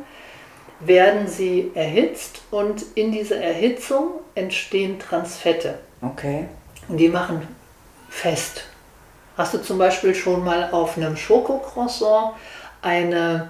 werden 0.81 1.27
sie 1.27 1.71
erhitzt 1.73 2.41
und 2.51 2.83
in 2.95 3.11
dieser 3.11 3.37
Erhitzung 3.37 4.11
entstehen 4.35 4.99
Transfette. 4.99 5.75
Okay. 6.01 6.47
Und 6.89 6.97
die 6.97 7.07
machen 7.09 7.47
fest. 8.11 8.65
Hast 9.37 9.55
du 9.55 9.57
zum 9.57 9.79
Beispiel 9.79 10.13
schon 10.13 10.43
mal 10.43 10.69
auf 10.71 10.97
einem 10.97 11.17
Schokocroissant 11.17 12.33
eine, 12.83 13.49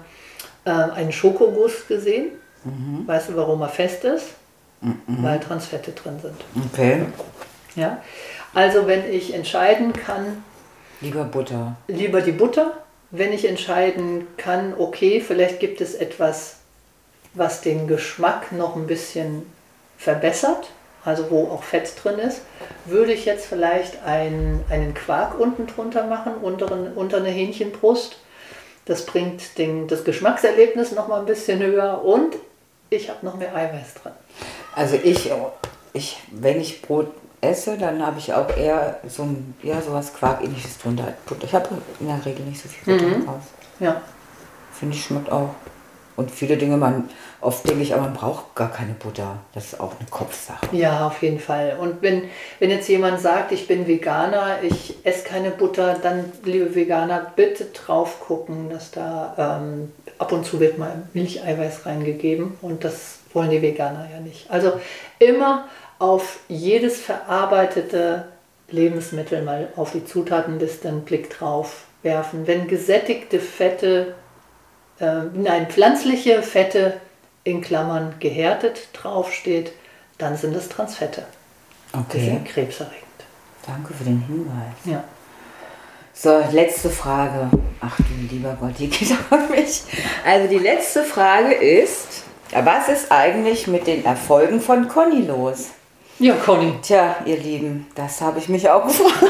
äh, 0.64 0.70
einen 0.70 1.12
Schokoguss 1.12 1.86
gesehen? 1.86 2.30
Mhm. 2.64 3.06
Weißt 3.06 3.28
du, 3.28 3.36
warum 3.36 3.60
er 3.60 3.68
fest 3.68 4.04
ist? 4.04 4.28
Mhm. 4.80 4.96
Weil 5.06 5.40
Transfette 5.40 5.90
drin 5.90 6.18
sind. 6.22 6.40
Okay. 6.72 7.02
Ja. 7.74 8.00
Also 8.54 8.86
wenn 8.86 9.12
ich 9.12 9.34
entscheiden 9.34 9.92
kann. 9.92 10.44
Lieber 11.00 11.24
Butter. 11.24 11.76
Lieber 11.88 12.20
die 12.20 12.32
Butter. 12.32 12.72
Wenn 13.10 13.32
ich 13.32 13.46
entscheiden 13.46 14.26
kann, 14.38 14.74
okay, 14.78 15.20
vielleicht 15.20 15.60
gibt 15.60 15.80
es 15.82 15.94
etwas, 15.94 16.56
was 17.34 17.60
den 17.60 17.86
Geschmack 17.86 18.52
noch 18.52 18.76
ein 18.76 18.86
bisschen 18.86 19.42
verbessert, 19.98 20.70
also 21.04 21.30
wo 21.30 21.48
auch 21.48 21.62
Fett 21.62 21.92
drin 22.02 22.18
ist, 22.18 22.42
würde 22.84 23.12
ich 23.12 23.24
jetzt 23.24 23.46
vielleicht 23.46 24.02
einen, 24.04 24.64
einen 24.70 24.94
Quark 24.94 25.38
unten 25.38 25.66
drunter 25.66 26.06
machen, 26.06 26.34
unter, 26.40 26.70
unter 26.94 27.18
eine 27.18 27.30
Hähnchenbrust. 27.30 28.16
Das 28.84 29.06
bringt 29.06 29.58
den, 29.58 29.88
das 29.88 30.04
Geschmackserlebnis 30.04 30.92
noch 30.92 31.08
mal 31.08 31.20
ein 31.20 31.26
bisschen 31.26 31.60
höher 31.60 32.04
und 32.04 32.36
ich 32.90 33.08
habe 33.08 33.24
noch 33.24 33.36
mehr 33.36 33.54
Eiweiß 33.54 33.94
drin. 33.94 34.12
Also 34.74 34.96
ich, 35.02 35.30
ich, 35.92 36.18
wenn 36.30 36.60
ich 36.60 36.82
Brot 36.82 37.08
esse, 37.40 37.76
dann 37.76 38.04
habe 38.04 38.18
ich 38.18 38.32
auch 38.32 38.56
eher 38.56 39.00
so 39.08 39.24
ein, 39.24 39.54
ja, 39.62 39.80
sowas 39.80 40.14
Quark-ähnliches 40.14 40.78
drunter. 40.78 41.14
Ich 41.42 41.54
habe 41.54 41.68
in 42.00 42.06
der 42.06 42.24
Regel 42.24 42.44
nicht 42.46 42.62
so 42.62 42.68
viel 42.68 42.96
Butter 42.96 43.08
mhm. 43.08 43.28
raus. 43.28 43.42
Ja. 43.80 44.00
Finde 44.72 44.96
ich 44.96 45.04
schmeckt 45.04 45.30
auch. 45.30 45.50
Und 46.16 46.30
viele 46.30 46.56
Dinge, 46.56 46.76
man 46.76 47.08
oft 47.40 47.68
denke 47.68 47.82
ich, 47.82 47.94
aber 47.94 48.02
man 48.02 48.14
braucht 48.14 48.54
gar 48.54 48.70
keine 48.70 48.92
Butter. 48.92 49.38
Das 49.54 49.72
ist 49.72 49.80
auch 49.80 49.92
eine 49.98 50.08
Kopfsache. 50.10 50.66
Ja, 50.72 51.06
auf 51.06 51.22
jeden 51.22 51.40
Fall. 51.40 51.76
Und 51.80 52.02
wenn, 52.02 52.24
wenn 52.58 52.70
jetzt 52.70 52.88
jemand 52.88 53.20
sagt, 53.20 53.52
ich 53.52 53.66
bin 53.66 53.86
Veganer, 53.86 54.62
ich 54.62 54.96
esse 55.04 55.24
keine 55.24 55.50
Butter, 55.50 55.96
dann, 56.02 56.32
liebe 56.44 56.74
Veganer, 56.74 57.32
bitte 57.34 57.66
drauf 57.66 58.20
gucken, 58.20 58.68
dass 58.70 58.90
da 58.90 59.60
ähm, 59.62 59.92
ab 60.18 60.32
und 60.32 60.44
zu 60.44 60.60
wird 60.60 60.78
mal 60.78 61.02
Milcheiweiß 61.14 61.86
reingegeben 61.86 62.58
und 62.60 62.84
das 62.84 63.18
wollen 63.32 63.50
die 63.50 63.62
Veganer 63.62 64.08
ja 64.12 64.20
nicht. 64.20 64.50
Also 64.50 64.72
immer 65.18 65.66
auf 65.98 66.40
jedes 66.48 67.00
verarbeitete 67.00 68.26
Lebensmittel 68.70 69.42
mal 69.42 69.68
auf 69.76 69.92
die 69.92 70.04
Zutatenliste 70.04 70.88
einen 70.88 71.02
Blick 71.02 71.30
drauf 71.30 71.84
werfen. 72.02 72.46
Wenn 72.46 72.66
gesättigte 72.66 73.38
Fette, 73.38 74.14
äh, 75.00 75.22
nein, 75.34 75.68
pflanzliche 75.68 76.42
Fette 76.42 77.00
in 77.44 77.60
Klammern 77.60 78.14
gehärtet 78.20 78.88
draufsteht, 78.92 79.72
dann 80.18 80.36
sind 80.36 80.54
es 80.54 80.68
Transfette. 80.68 81.24
Okay. 81.92 82.18
Die 82.18 82.24
sind 82.24 82.44
krebserregend. 82.44 83.02
Danke 83.66 83.94
für 83.94 84.04
den 84.04 84.20
Hinweis. 84.20 84.74
Ja. 84.84 85.04
So, 86.14 86.42
letzte 86.52 86.90
Frage. 86.90 87.50
Ach 87.80 87.96
du 87.96 88.34
lieber 88.34 88.56
Gott, 88.60 88.74
die 88.78 88.88
geht 88.90 89.12
auf 89.30 89.48
mich. 89.50 89.82
Also 90.24 90.48
die 90.48 90.58
letzte 90.58 91.02
Frage 91.02 91.54
ist, 91.54 92.24
was 92.52 92.88
ist 92.88 93.10
eigentlich 93.10 93.66
mit 93.66 93.86
den 93.86 94.04
Erfolgen 94.04 94.60
von 94.60 94.88
Conny 94.88 95.22
los? 95.22 95.70
Ja, 96.18 96.34
Conny. 96.34 96.74
Tja, 96.82 97.16
ihr 97.24 97.38
Lieben, 97.38 97.86
das 97.94 98.20
habe 98.20 98.38
ich 98.38 98.48
mich 98.48 98.68
auch 98.68 98.86
gefragt. 98.86 99.24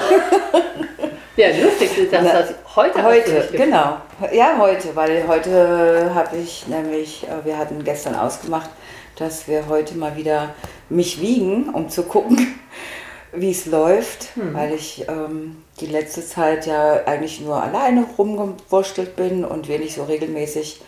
Ja, 1.37 1.49
lustig, 1.49 2.11
das 2.11 2.31
heißt, 2.31 2.55
heute. 2.77 3.03
Heute, 3.03 3.49
genau. 3.53 3.97
Ja, 4.33 4.59
heute, 4.59 4.95
weil 4.95 5.27
heute 5.27 6.14
habe 6.14 6.37
ich 6.37 6.66
nämlich, 6.66 7.27
äh, 7.27 7.45
wir 7.47 7.57
hatten 7.57 7.83
gestern 7.85 8.14
ausgemacht, 8.14 8.68
dass 9.16 9.49
wir 9.49 9.66
heute 9.68 9.97
mal 9.97 10.14
wieder 10.16 10.51
mich 10.90 11.23
wiegen, 11.23 11.71
um 11.71 11.88
zu 11.88 12.03
gucken, 12.03 12.61
wie 13.33 13.51
es 13.51 13.64
läuft, 13.64 14.37
hm. 14.37 14.53
weil 14.53 14.75
ich 14.75 15.07
ähm, 15.09 15.64
die 15.81 15.87
letzte 15.87 16.25
Zeit 16.25 16.66
ja 16.66 17.05
eigentlich 17.07 17.40
nur 17.40 17.62
alleine 17.62 18.05
rumgewurschtelt 18.18 19.16
bin 19.16 19.47
und 19.47 19.68
wir 19.68 19.79
nicht 19.79 19.95
so 19.95 20.05
regelmäßig 20.05 20.83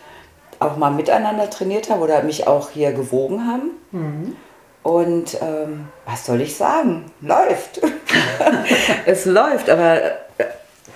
auch 0.59 0.77
mal 0.77 0.91
miteinander 0.91 1.49
trainiert 1.49 1.89
haben 1.89 2.01
oder 2.01 2.21
mich 2.21 2.45
auch 2.45 2.69
hier 2.69 2.93
gewogen 2.93 3.47
haben. 3.47 3.71
Mhm. 3.91 4.35
Und 4.83 5.37
ähm, 5.41 5.87
was 6.05 6.25
soll 6.25 6.39
ich 6.41 6.55
sagen? 6.55 7.11
Läuft. 7.19 7.81
es 9.05 9.25
läuft, 9.25 9.69
aber 9.69 9.99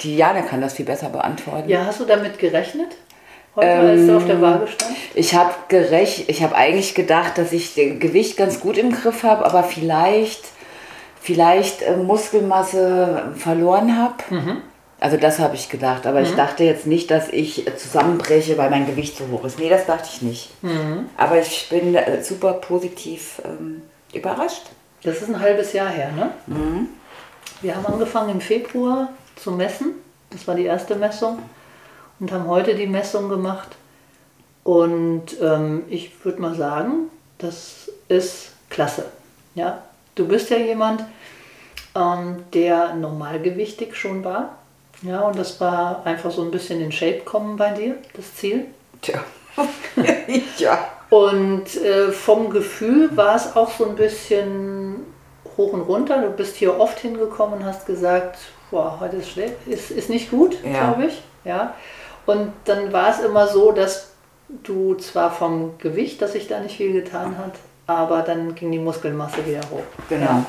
die 0.02 0.16
Jana 0.16 0.42
kann 0.42 0.62
das 0.62 0.74
viel 0.74 0.86
besser 0.86 1.10
beantworten. 1.10 1.70
Ja, 1.70 1.86
hast 1.86 2.00
du 2.00 2.06
damit 2.06 2.40
gerechnet? 2.40 2.90
Heute, 3.56 3.68
ähm, 3.68 3.88
als 3.88 4.06
du 4.06 4.18
auf 4.18 4.26
der 4.26 4.42
Waage 4.42 4.68
stand? 4.68 4.96
Ich 5.16 5.34
habe 5.34 5.54
habe 6.42 6.56
eigentlich 6.56 6.96
gedacht, 6.96 7.38
dass 7.38 7.52
ich 7.52 7.74
das 7.76 8.00
Gewicht 8.00 8.38
ganz 8.38 8.60
gut 8.60 8.78
im 8.78 8.92
Griff 8.92 9.24
habe, 9.24 9.46
aber 9.46 9.64
vielleicht, 9.64 10.42
vielleicht 11.20 11.82
äh, 11.82 11.98
Muskelmasse 11.98 13.34
verloren 13.36 13.98
habe. 13.98 14.16
Mhm. 14.30 14.62
Also 15.02 15.16
das 15.16 15.40
habe 15.40 15.56
ich 15.56 15.70
gedacht, 15.70 16.06
aber 16.06 16.20
mhm. 16.20 16.26
ich 16.26 16.36
dachte 16.36 16.64
jetzt 16.64 16.86
nicht, 16.86 17.10
dass 17.10 17.30
ich 17.30 17.66
zusammenbreche, 17.78 18.58
weil 18.58 18.70
mein 18.70 18.86
Gewicht 18.86 19.18
so 19.18 19.28
hoch 19.32 19.46
ist. 19.46 19.58
Nee, 19.58 19.70
das 19.70 19.86
dachte 19.86 20.10
ich 20.12 20.22
nicht. 20.22 20.64
Mhm. 20.64 21.10
Aber 21.16 21.40
ich 21.40 21.68
bin 21.70 21.96
äh, 21.96 22.22
super 22.22 22.54
positiv 22.54 23.42
ähm, 23.46 23.82
überrascht. 24.14 24.64
Das 25.04 25.22
ist 25.22 25.30
ein 25.30 25.40
halbes 25.40 25.72
Jahr 25.72 25.90
her, 25.90 26.12
ne? 26.12 26.32
Mhm. 26.48 26.90
Wir 27.62 27.76
haben 27.76 27.86
angefangen 27.86 28.30
im 28.30 28.42
Februar 28.42 29.10
zu 29.42 29.52
messen. 29.52 29.94
Das 30.30 30.48
war 30.48 30.56
die 30.56 30.66
erste 30.66 30.96
Messung. 30.96 31.40
Und 32.20 32.32
haben 32.32 32.48
heute 32.48 32.76
die 32.76 32.88
Messung 32.88 33.30
gemacht. 33.30 33.70
Und 34.64 35.40
ähm, 35.42 35.84
ich 35.90 36.24
würde 36.24 36.42
mal 36.42 36.56
sagen, 36.56 37.10
das 37.38 37.90
ist 38.08 38.52
klasse. 38.70 39.06
Ja? 39.56 39.84
Du 40.16 40.28
bist 40.28 40.50
ja 40.50 40.58
jemand, 40.58 41.04
ähm, 41.96 42.44
der 42.54 42.94
normalgewichtig 42.94 43.96
schon 43.96 44.24
war. 44.24 44.58
Ja, 45.02 45.22
und 45.22 45.40
das 45.40 45.62
war 45.62 46.06
einfach 46.06 46.30
so 46.30 46.42
ein 46.42 46.52
bisschen 46.52 46.82
in 46.82 46.92
Shape 46.92 47.22
kommen 47.22 47.56
bei 47.56 47.72
dir, 47.72 47.96
das 48.16 48.36
Ziel. 48.36 48.66
Tja. 49.02 49.24
ja. 50.58 50.90
Und 51.10 51.76
äh, 51.78 52.12
vom 52.12 52.50
Gefühl 52.50 53.16
war 53.16 53.36
es 53.36 53.56
auch 53.56 53.72
so 53.72 53.86
ein 53.86 53.96
bisschen 53.96 54.98
hoch 55.58 55.74
und 55.74 55.82
runter. 55.82 56.22
Du 56.22 56.30
bist 56.32 56.58
hier 56.58 56.80
oft 56.80 57.00
hingekommen 57.00 57.60
und 57.60 57.66
hast 57.66 57.86
gesagt, 57.86 58.38
boah, 58.72 58.98
heute 59.00 59.18
ist 59.18 59.30
schlecht, 59.30 59.56
ist, 59.68 59.92
ist 59.92 60.10
nicht 60.10 60.30
gut, 60.32 60.58
ja. 60.64 60.92
glaube 60.92 61.06
ich. 61.08 61.22
Ja. 61.46 61.74
Und 62.26 62.52
dann 62.66 62.94
war 62.94 63.10
es 63.10 63.20
immer 63.20 63.48
so, 63.48 63.72
dass 63.72 64.12
du 64.64 64.96
zwar 64.96 65.32
vom 65.32 65.78
Gewicht, 65.78 66.22
dass 66.22 66.34
sich 66.34 66.48
da 66.48 66.60
nicht 66.60 66.78
viel 66.78 66.94
getan 66.94 67.38
hat, 67.38 67.54
aber 67.88 68.22
dann 68.22 68.56
ging 68.56 68.72
die 68.72 68.80
Muskelmasse 68.80 69.46
wieder 69.46 69.62
hoch. 69.72 69.84
Genau. 70.10 70.26
Ja. 70.26 70.46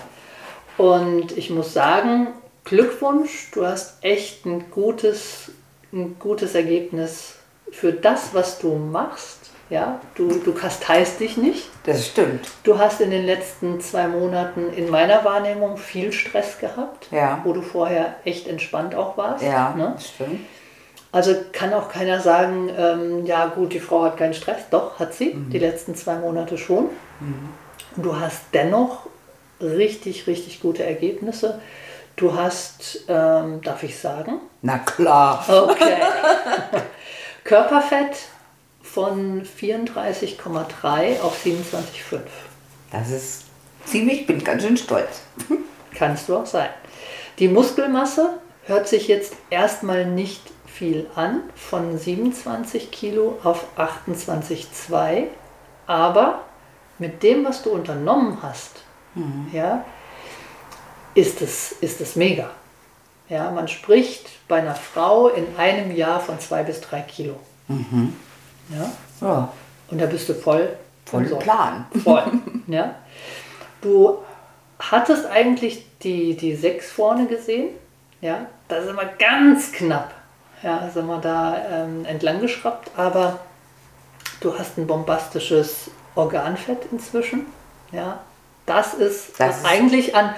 Und 0.77 1.37
ich 1.37 1.51
muss 1.51 1.73
sagen, 1.73 2.29
Glückwunsch, 2.65 3.51
du 3.53 3.67
hast 3.67 4.03
echt 4.03 4.47
ein 4.47 4.71
gutes, 4.71 5.51
ein 5.93 6.19
gutes 6.19 6.55
Ergebnis 6.55 7.35
für 7.71 7.93
das, 7.93 8.35
was 8.35 8.59
du 8.59 8.75
machst. 8.75 9.39
Ja, 9.71 10.01
du, 10.17 10.29
du 10.29 10.53
kasteist 10.53 11.21
dich 11.21 11.37
nicht. 11.37 11.69
Das 11.85 12.09
stimmt. 12.09 12.49
Du 12.65 12.77
hast 12.77 13.01
in 13.01 13.13
den 13.13 13.25
letzten 13.25 13.81
zwei 13.81 14.09
Monaten 14.09 14.73
in 14.73 14.91
meiner 14.91 15.25
Wahrnehmung 15.25 15.77
viel 15.77 16.13
Stress 16.13 16.59
gehabt, 16.59 17.07
ja. 17.13 17.41
wo 17.45 17.53
du 17.53 17.63
vorher 17.63 18.17
echt 18.25 18.49
entspannt 18.49 18.97
auch 18.97 19.17
warst. 19.17 19.45
Ja, 19.45 19.73
ne? 19.77 19.93
das 19.95 20.09
stimmt. 20.09 20.41
Also 21.13 21.35
kann 21.53 21.73
auch 21.73 21.89
keiner 21.89 22.21
sagen, 22.21 22.69
ähm, 22.77 23.27
ja 23.27 23.47
gut, 23.47 23.73
die 23.73 23.81
Frau 23.81 24.03
hat 24.03 24.17
keinen 24.17 24.35
Stress. 24.35 24.63
Doch, 24.71 24.99
hat 24.99 25.15
sie, 25.15 25.35
mhm. 25.35 25.51
die 25.51 25.59
letzten 25.59 25.95
zwei 25.95 26.17
Monate 26.17 26.59
schon. 26.59 26.87
Mhm. 27.21 27.49
Du 27.97 28.19
hast 28.19 28.43
dennoch 28.53 29.07
richtig, 29.61 30.27
richtig 30.27 30.61
gute 30.61 30.85
Ergebnisse. 30.85 31.61
Du 32.17 32.35
hast, 32.35 33.05
ähm, 33.09 33.61
darf 33.63 33.83
ich 33.83 33.99
sagen? 33.99 34.41
Na 34.63 34.79
klar. 34.79 35.45
Okay. 35.49 35.97
Körperfett 37.45 38.17
von 38.92 39.42
34,3 39.42 41.20
auf 41.20 41.44
27,5. 41.44 42.20
Das 42.90 43.11
ist 43.11 43.44
ziemlich, 43.85 44.26
bin 44.26 44.42
ganz 44.42 44.62
schön 44.62 44.76
stolz. 44.76 45.22
Kannst 45.94 46.29
du 46.29 46.37
auch 46.37 46.46
sein. 46.46 46.70
Die 47.38 47.48
Muskelmasse 47.48 48.40
hört 48.64 48.88
sich 48.88 49.09
jetzt 49.09 49.35
erstmal 49.50 50.07
nicht 50.07 50.42
viel 50.66 51.09
an, 51.14 51.42
von 51.55 51.98
27 51.98 52.90
Kilo 52.90 53.38
auf 53.44 53.66
28,2, 53.76 55.24
aber 55.87 56.44
mit 56.98 57.22
dem, 57.22 57.44
was 57.44 57.62
du 57.62 57.70
unternommen 57.70 58.38
hast, 58.42 58.83
mhm. 59.14 59.48
ja, 59.53 59.85
ist 61.14 61.42
es, 61.42 61.72
ist 61.72 62.00
es 62.00 62.16
mega. 62.16 62.50
Ja, 63.29 63.50
man 63.50 63.68
spricht 63.68 64.29
bei 64.48 64.57
einer 64.57 64.74
Frau 64.74 65.29
in 65.29 65.57
einem 65.57 65.94
Jahr 65.94 66.20
von 66.20 66.40
zwei 66.40 66.62
bis 66.62 66.81
drei 66.81 67.00
Kilo. 67.03 67.37
Mhm. 67.68 68.16
Ja? 68.71 68.91
ja. 69.21 69.53
Und 69.91 70.01
da 70.01 70.07
bist 70.07 70.29
du 70.29 70.35
voll. 70.35 70.77
Voll 71.05 71.27
im 71.27 71.39
Plan. 71.39 71.87
Voll. 72.05 72.25
ja? 72.69 72.95
Du 73.81 74.19
hattest 74.79 75.27
eigentlich 75.27 75.85
die, 76.03 76.37
die 76.37 76.55
sechs 76.55 76.91
vorne 76.91 77.27
gesehen. 77.27 77.71
Ja, 78.21 78.47
da 78.69 78.83
sind 78.83 78.97
wir 78.97 79.11
ganz 79.19 79.73
knapp. 79.73 80.13
Ja, 80.63 80.89
sind 80.93 81.07
wir 81.07 81.19
da 81.19 81.57
ähm, 81.71 82.05
entlang 82.05 82.41
geschraubt, 82.41 82.91
aber 82.97 83.41
du 84.41 84.57
hast 84.59 84.77
ein 84.79 84.87
bombastisches 84.87 85.91
Organfett 86.15 86.79
inzwischen. 86.93 87.47
Ja, 87.93 88.21
das 88.67 88.95
ist, 88.95 89.41
das 89.41 89.59
ist 89.59 89.67
eigentlich 89.67 90.15
an, 90.15 90.35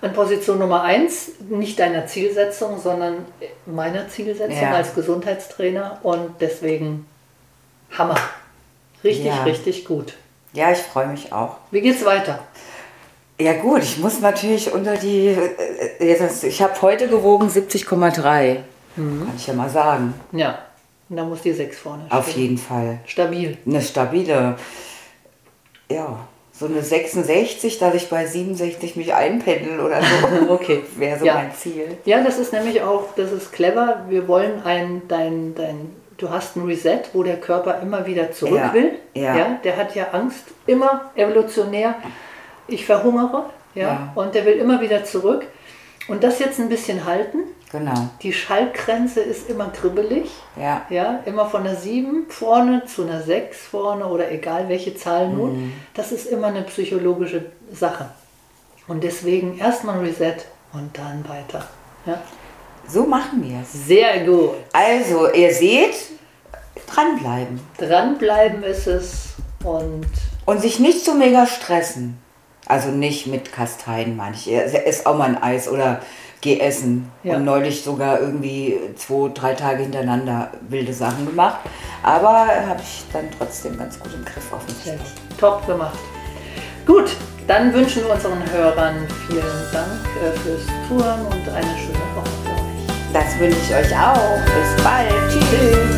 an 0.00 0.12
Position 0.12 0.58
Nummer 0.58 0.82
eins, 0.82 1.32
nicht 1.40 1.78
deiner 1.80 2.06
Zielsetzung, 2.06 2.80
sondern 2.80 3.26
meiner 3.66 4.08
Zielsetzung 4.08 4.62
ja. 4.62 4.74
als 4.74 4.94
Gesundheitstrainer 4.94 5.98
und 6.04 6.40
deswegen 6.40 7.06
Hammer. 7.96 8.16
Richtig, 9.04 9.26
ja. 9.26 9.42
richtig 9.44 9.84
gut. 9.84 10.14
Ja, 10.52 10.72
ich 10.72 10.78
freue 10.78 11.06
mich 11.06 11.32
auch. 11.32 11.56
Wie 11.70 11.80
geht's 11.80 12.04
weiter? 12.04 12.40
Ja 13.40 13.52
gut, 13.54 13.82
ich 13.82 13.98
muss 13.98 14.20
natürlich 14.20 14.72
unter 14.72 14.96
die, 14.96 15.28
äh, 15.28 16.28
ich 16.42 16.62
habe 16.62 16.82
heute 16.82 17.06
gewogen 17.06 17.48
70,3, 17.48 18.56
mhm. 18.96 19.26
kann 19.26 19.36
ich 19.36 19.46
ja 19.46 19.54
mal 19.54 19.70
sagen. 19.70 20.14
Ja, 20.32 20.58
und 21.08 21.16
da 21.16 21.24
muss 21.24 21.42
die 21.42 21.52
6 21.52 21.78
vorne 21.78 22.04
stehen. 22.06 22.18
Auf 22.18 22.28
jeden 22.30 22.58
Fall. 22.58 22.98
Stabil. 23.06 23.56
Eine 23.64 23.80
stabile, 23.80 24.56
ja, 25.88 26.18
so 26.52 26.66
eine 26.66 26.82
66, 26.82 27.78
dass 27.78 27.94
ich 27.94 28.10
bei 28.10 28.26
67 28.26 28.96
mich 28.96 29.14
einpendel 29.14 29.78
oder 29.78 30.00
so. 30.02 30.48
okay. 30.52 30.82
Wäre 30.96 31.18
so 31.20 31.24
ja. 31.24 31.34
mein 31.34 31.54
Ziel. 31.54 31.96
Ja, 32.04 32.22
das 32.24 32.38
ist 32.38 32.52
nämlich 32.52 32.82
auch, 32.82 33.14
das 33.14 33.30
ist 33.30 33.52
clever. 33.52 34.04
Wir 34.08 34.26
wollen 34.26 34.62
ein, 34.64 35.02
dein, 35.06 35.54
dein, 35.54 35.94
du 36.18 36.28
hast 36.28 36.56
ein 36.56 36.66
Reset, 36.66 37.00
wo 37.14 37.22
der 37.22 37.40
Körper 37.40 37.80
immer 37.80 38.04
wieder 38.06 38.32
zurück 38.32 38.58
ja. 38.58 38.74
will. 38.74 38.92
Ja. 39.14 39.36
ja. 39.36 39.60
Der 39.64 39.76
hat 39.76 39.94
ja 39.94 40.08
Angst, 40.12 40.44
immer 40.66 41.10
evolutionär. 41.14 41.94
Ich 42.66 42.84
verhungere. 42.84 43.46
Ja, 43.74 43.82
ja. 43.82 44.12
Und 44.14 44.34
der 44.34 44.44
will 44.44 44.54
immer 44.54 44.80
wieder 44.80 45.04
zurück. 45.04 45.46
Und 46.08 46.24
das 46.24 46.38
jetzt 46.38 46.58
ein 46.58 46.68
bisschen 46.68 47.04
halten. 47.04 47.38
Genau. 47.70 48.08
Die 48.22 48.32
Schallgrenze 48.32 49.20
ist 49.20 49.48
immer 49.50 49.68
kribbelig. 49.68 50.30
Ja. 50.56 50.86
Ja, 50.88 51.20
immer 51.26 51.46
von 51.46 51.66
einer 51.66 51.76
7 51.76 52.26
vorne 52.28 52.84
zu 52.86 53.02
einer 53.02 53.22
6 53.22 53.66
vorne 53.66 54.06
oder 54.06 54.30
egal 54.30 54.68
welche 54.68 54.94
Zahl 54.96 55.28
nun. 55.28 55.64
Mhm. 55.64 55.72
Das 55.94 56.12
ist 56.12 56.26
immer 56.26 56.48
eine 56.48 56.62
psychologische 56.62 57.46
Sache. 57.72 58.08
Und 58.86 59.04
deswegen 59.04 59.58
erstmal 59.58 59.98
Reset 59.98 60.36
und 60.72 60.96
dann 60.96 61.28
weiter. 61.28 61.68
Ja. 62.06 62.22
So 62.88 63.04
machen 63.04 63.42
wir 63.42 63.60
es. 63.62 63.86
Sehr 63.86 64.24
gut. 64.24 64.54
Also, 64.72 65.30
ihr 65.32 65.52
seht, 65.52 65.94
dranbleiben. 66.86 67.60
Dranbleiben 67.76 68.62
ist 68.62 68.86
es 68.86 69.34
und. 69.62 70.06
Und 70.46 70.60
sich 70.62 70.78
nicht 70.78 71.04
so 71.04 71.14
mega 71.14 71.46
stressen. 71.46 72.18
Also 72.66 72.88
nicht 72.90 73.26
mit 73.26 73.52
Kasteien, 73.52 74.16
meine 74.16 74.34
ich. 74.34 74.50
Ess 74.50 75.06
auch 75.06 75.16
mal 75.16 75.28
ein 75.28 75.42
Eis 75.42 75.68
oder 75.68 76.00
geh 76.40 76.60
essen. 76.60 77.10
Ja. 77.22 77.36
Und 77.36 77.44
neulich 77.44 77.82
sogar 77.82 78.20
irgendwie 78.20 78.78
zwei, 78.96 79.30
drei 79.32 79.54
Tage 79.54 79.82
hintereinander 79.82 80.50
wilde 80.68 80.92
Sachen 80.92 81.26
gemacht. 81.26 81.58
Aber 82.02 82.46
habe 82.46 82.80
ich 82.82 83.04
dann 83.12 83.28
trotzdem 83.36 83.76
ganz 83.78 83.98
gut 83.98 84.12
im 84.14 84.24
Griff 84.24 84.52
auf 84.52 84.66
mich. 84.66 84.94
Top 85.38 85.66
gemacht. 85.66 85.98
Gut, 86.86 87.10
dann 87.46 87.72
wünschen 87.74 88.04
wir 88.04 88.14
unseren 88.14 88.50
Hörern 88.50 89.06
vielen 89.26 89.42
Dank 89.72 89.88
äh, 90.22 90.38
fürs 90.38 90.66
Zuhören 90.88 91.26
und 91.26 91.48
eine 91.48 91.78
schöne 91.78 91.98
Woche. 92.16 92.37
Das 93.12 93.38
wünsche 93.38 93.58
ich 93.58 93.74
euch 93.74 93.96
auch. 93.96 94.38
Bis 94.44 94.84
bald. 94.84 95.12
Tschüss. 95.30 95.97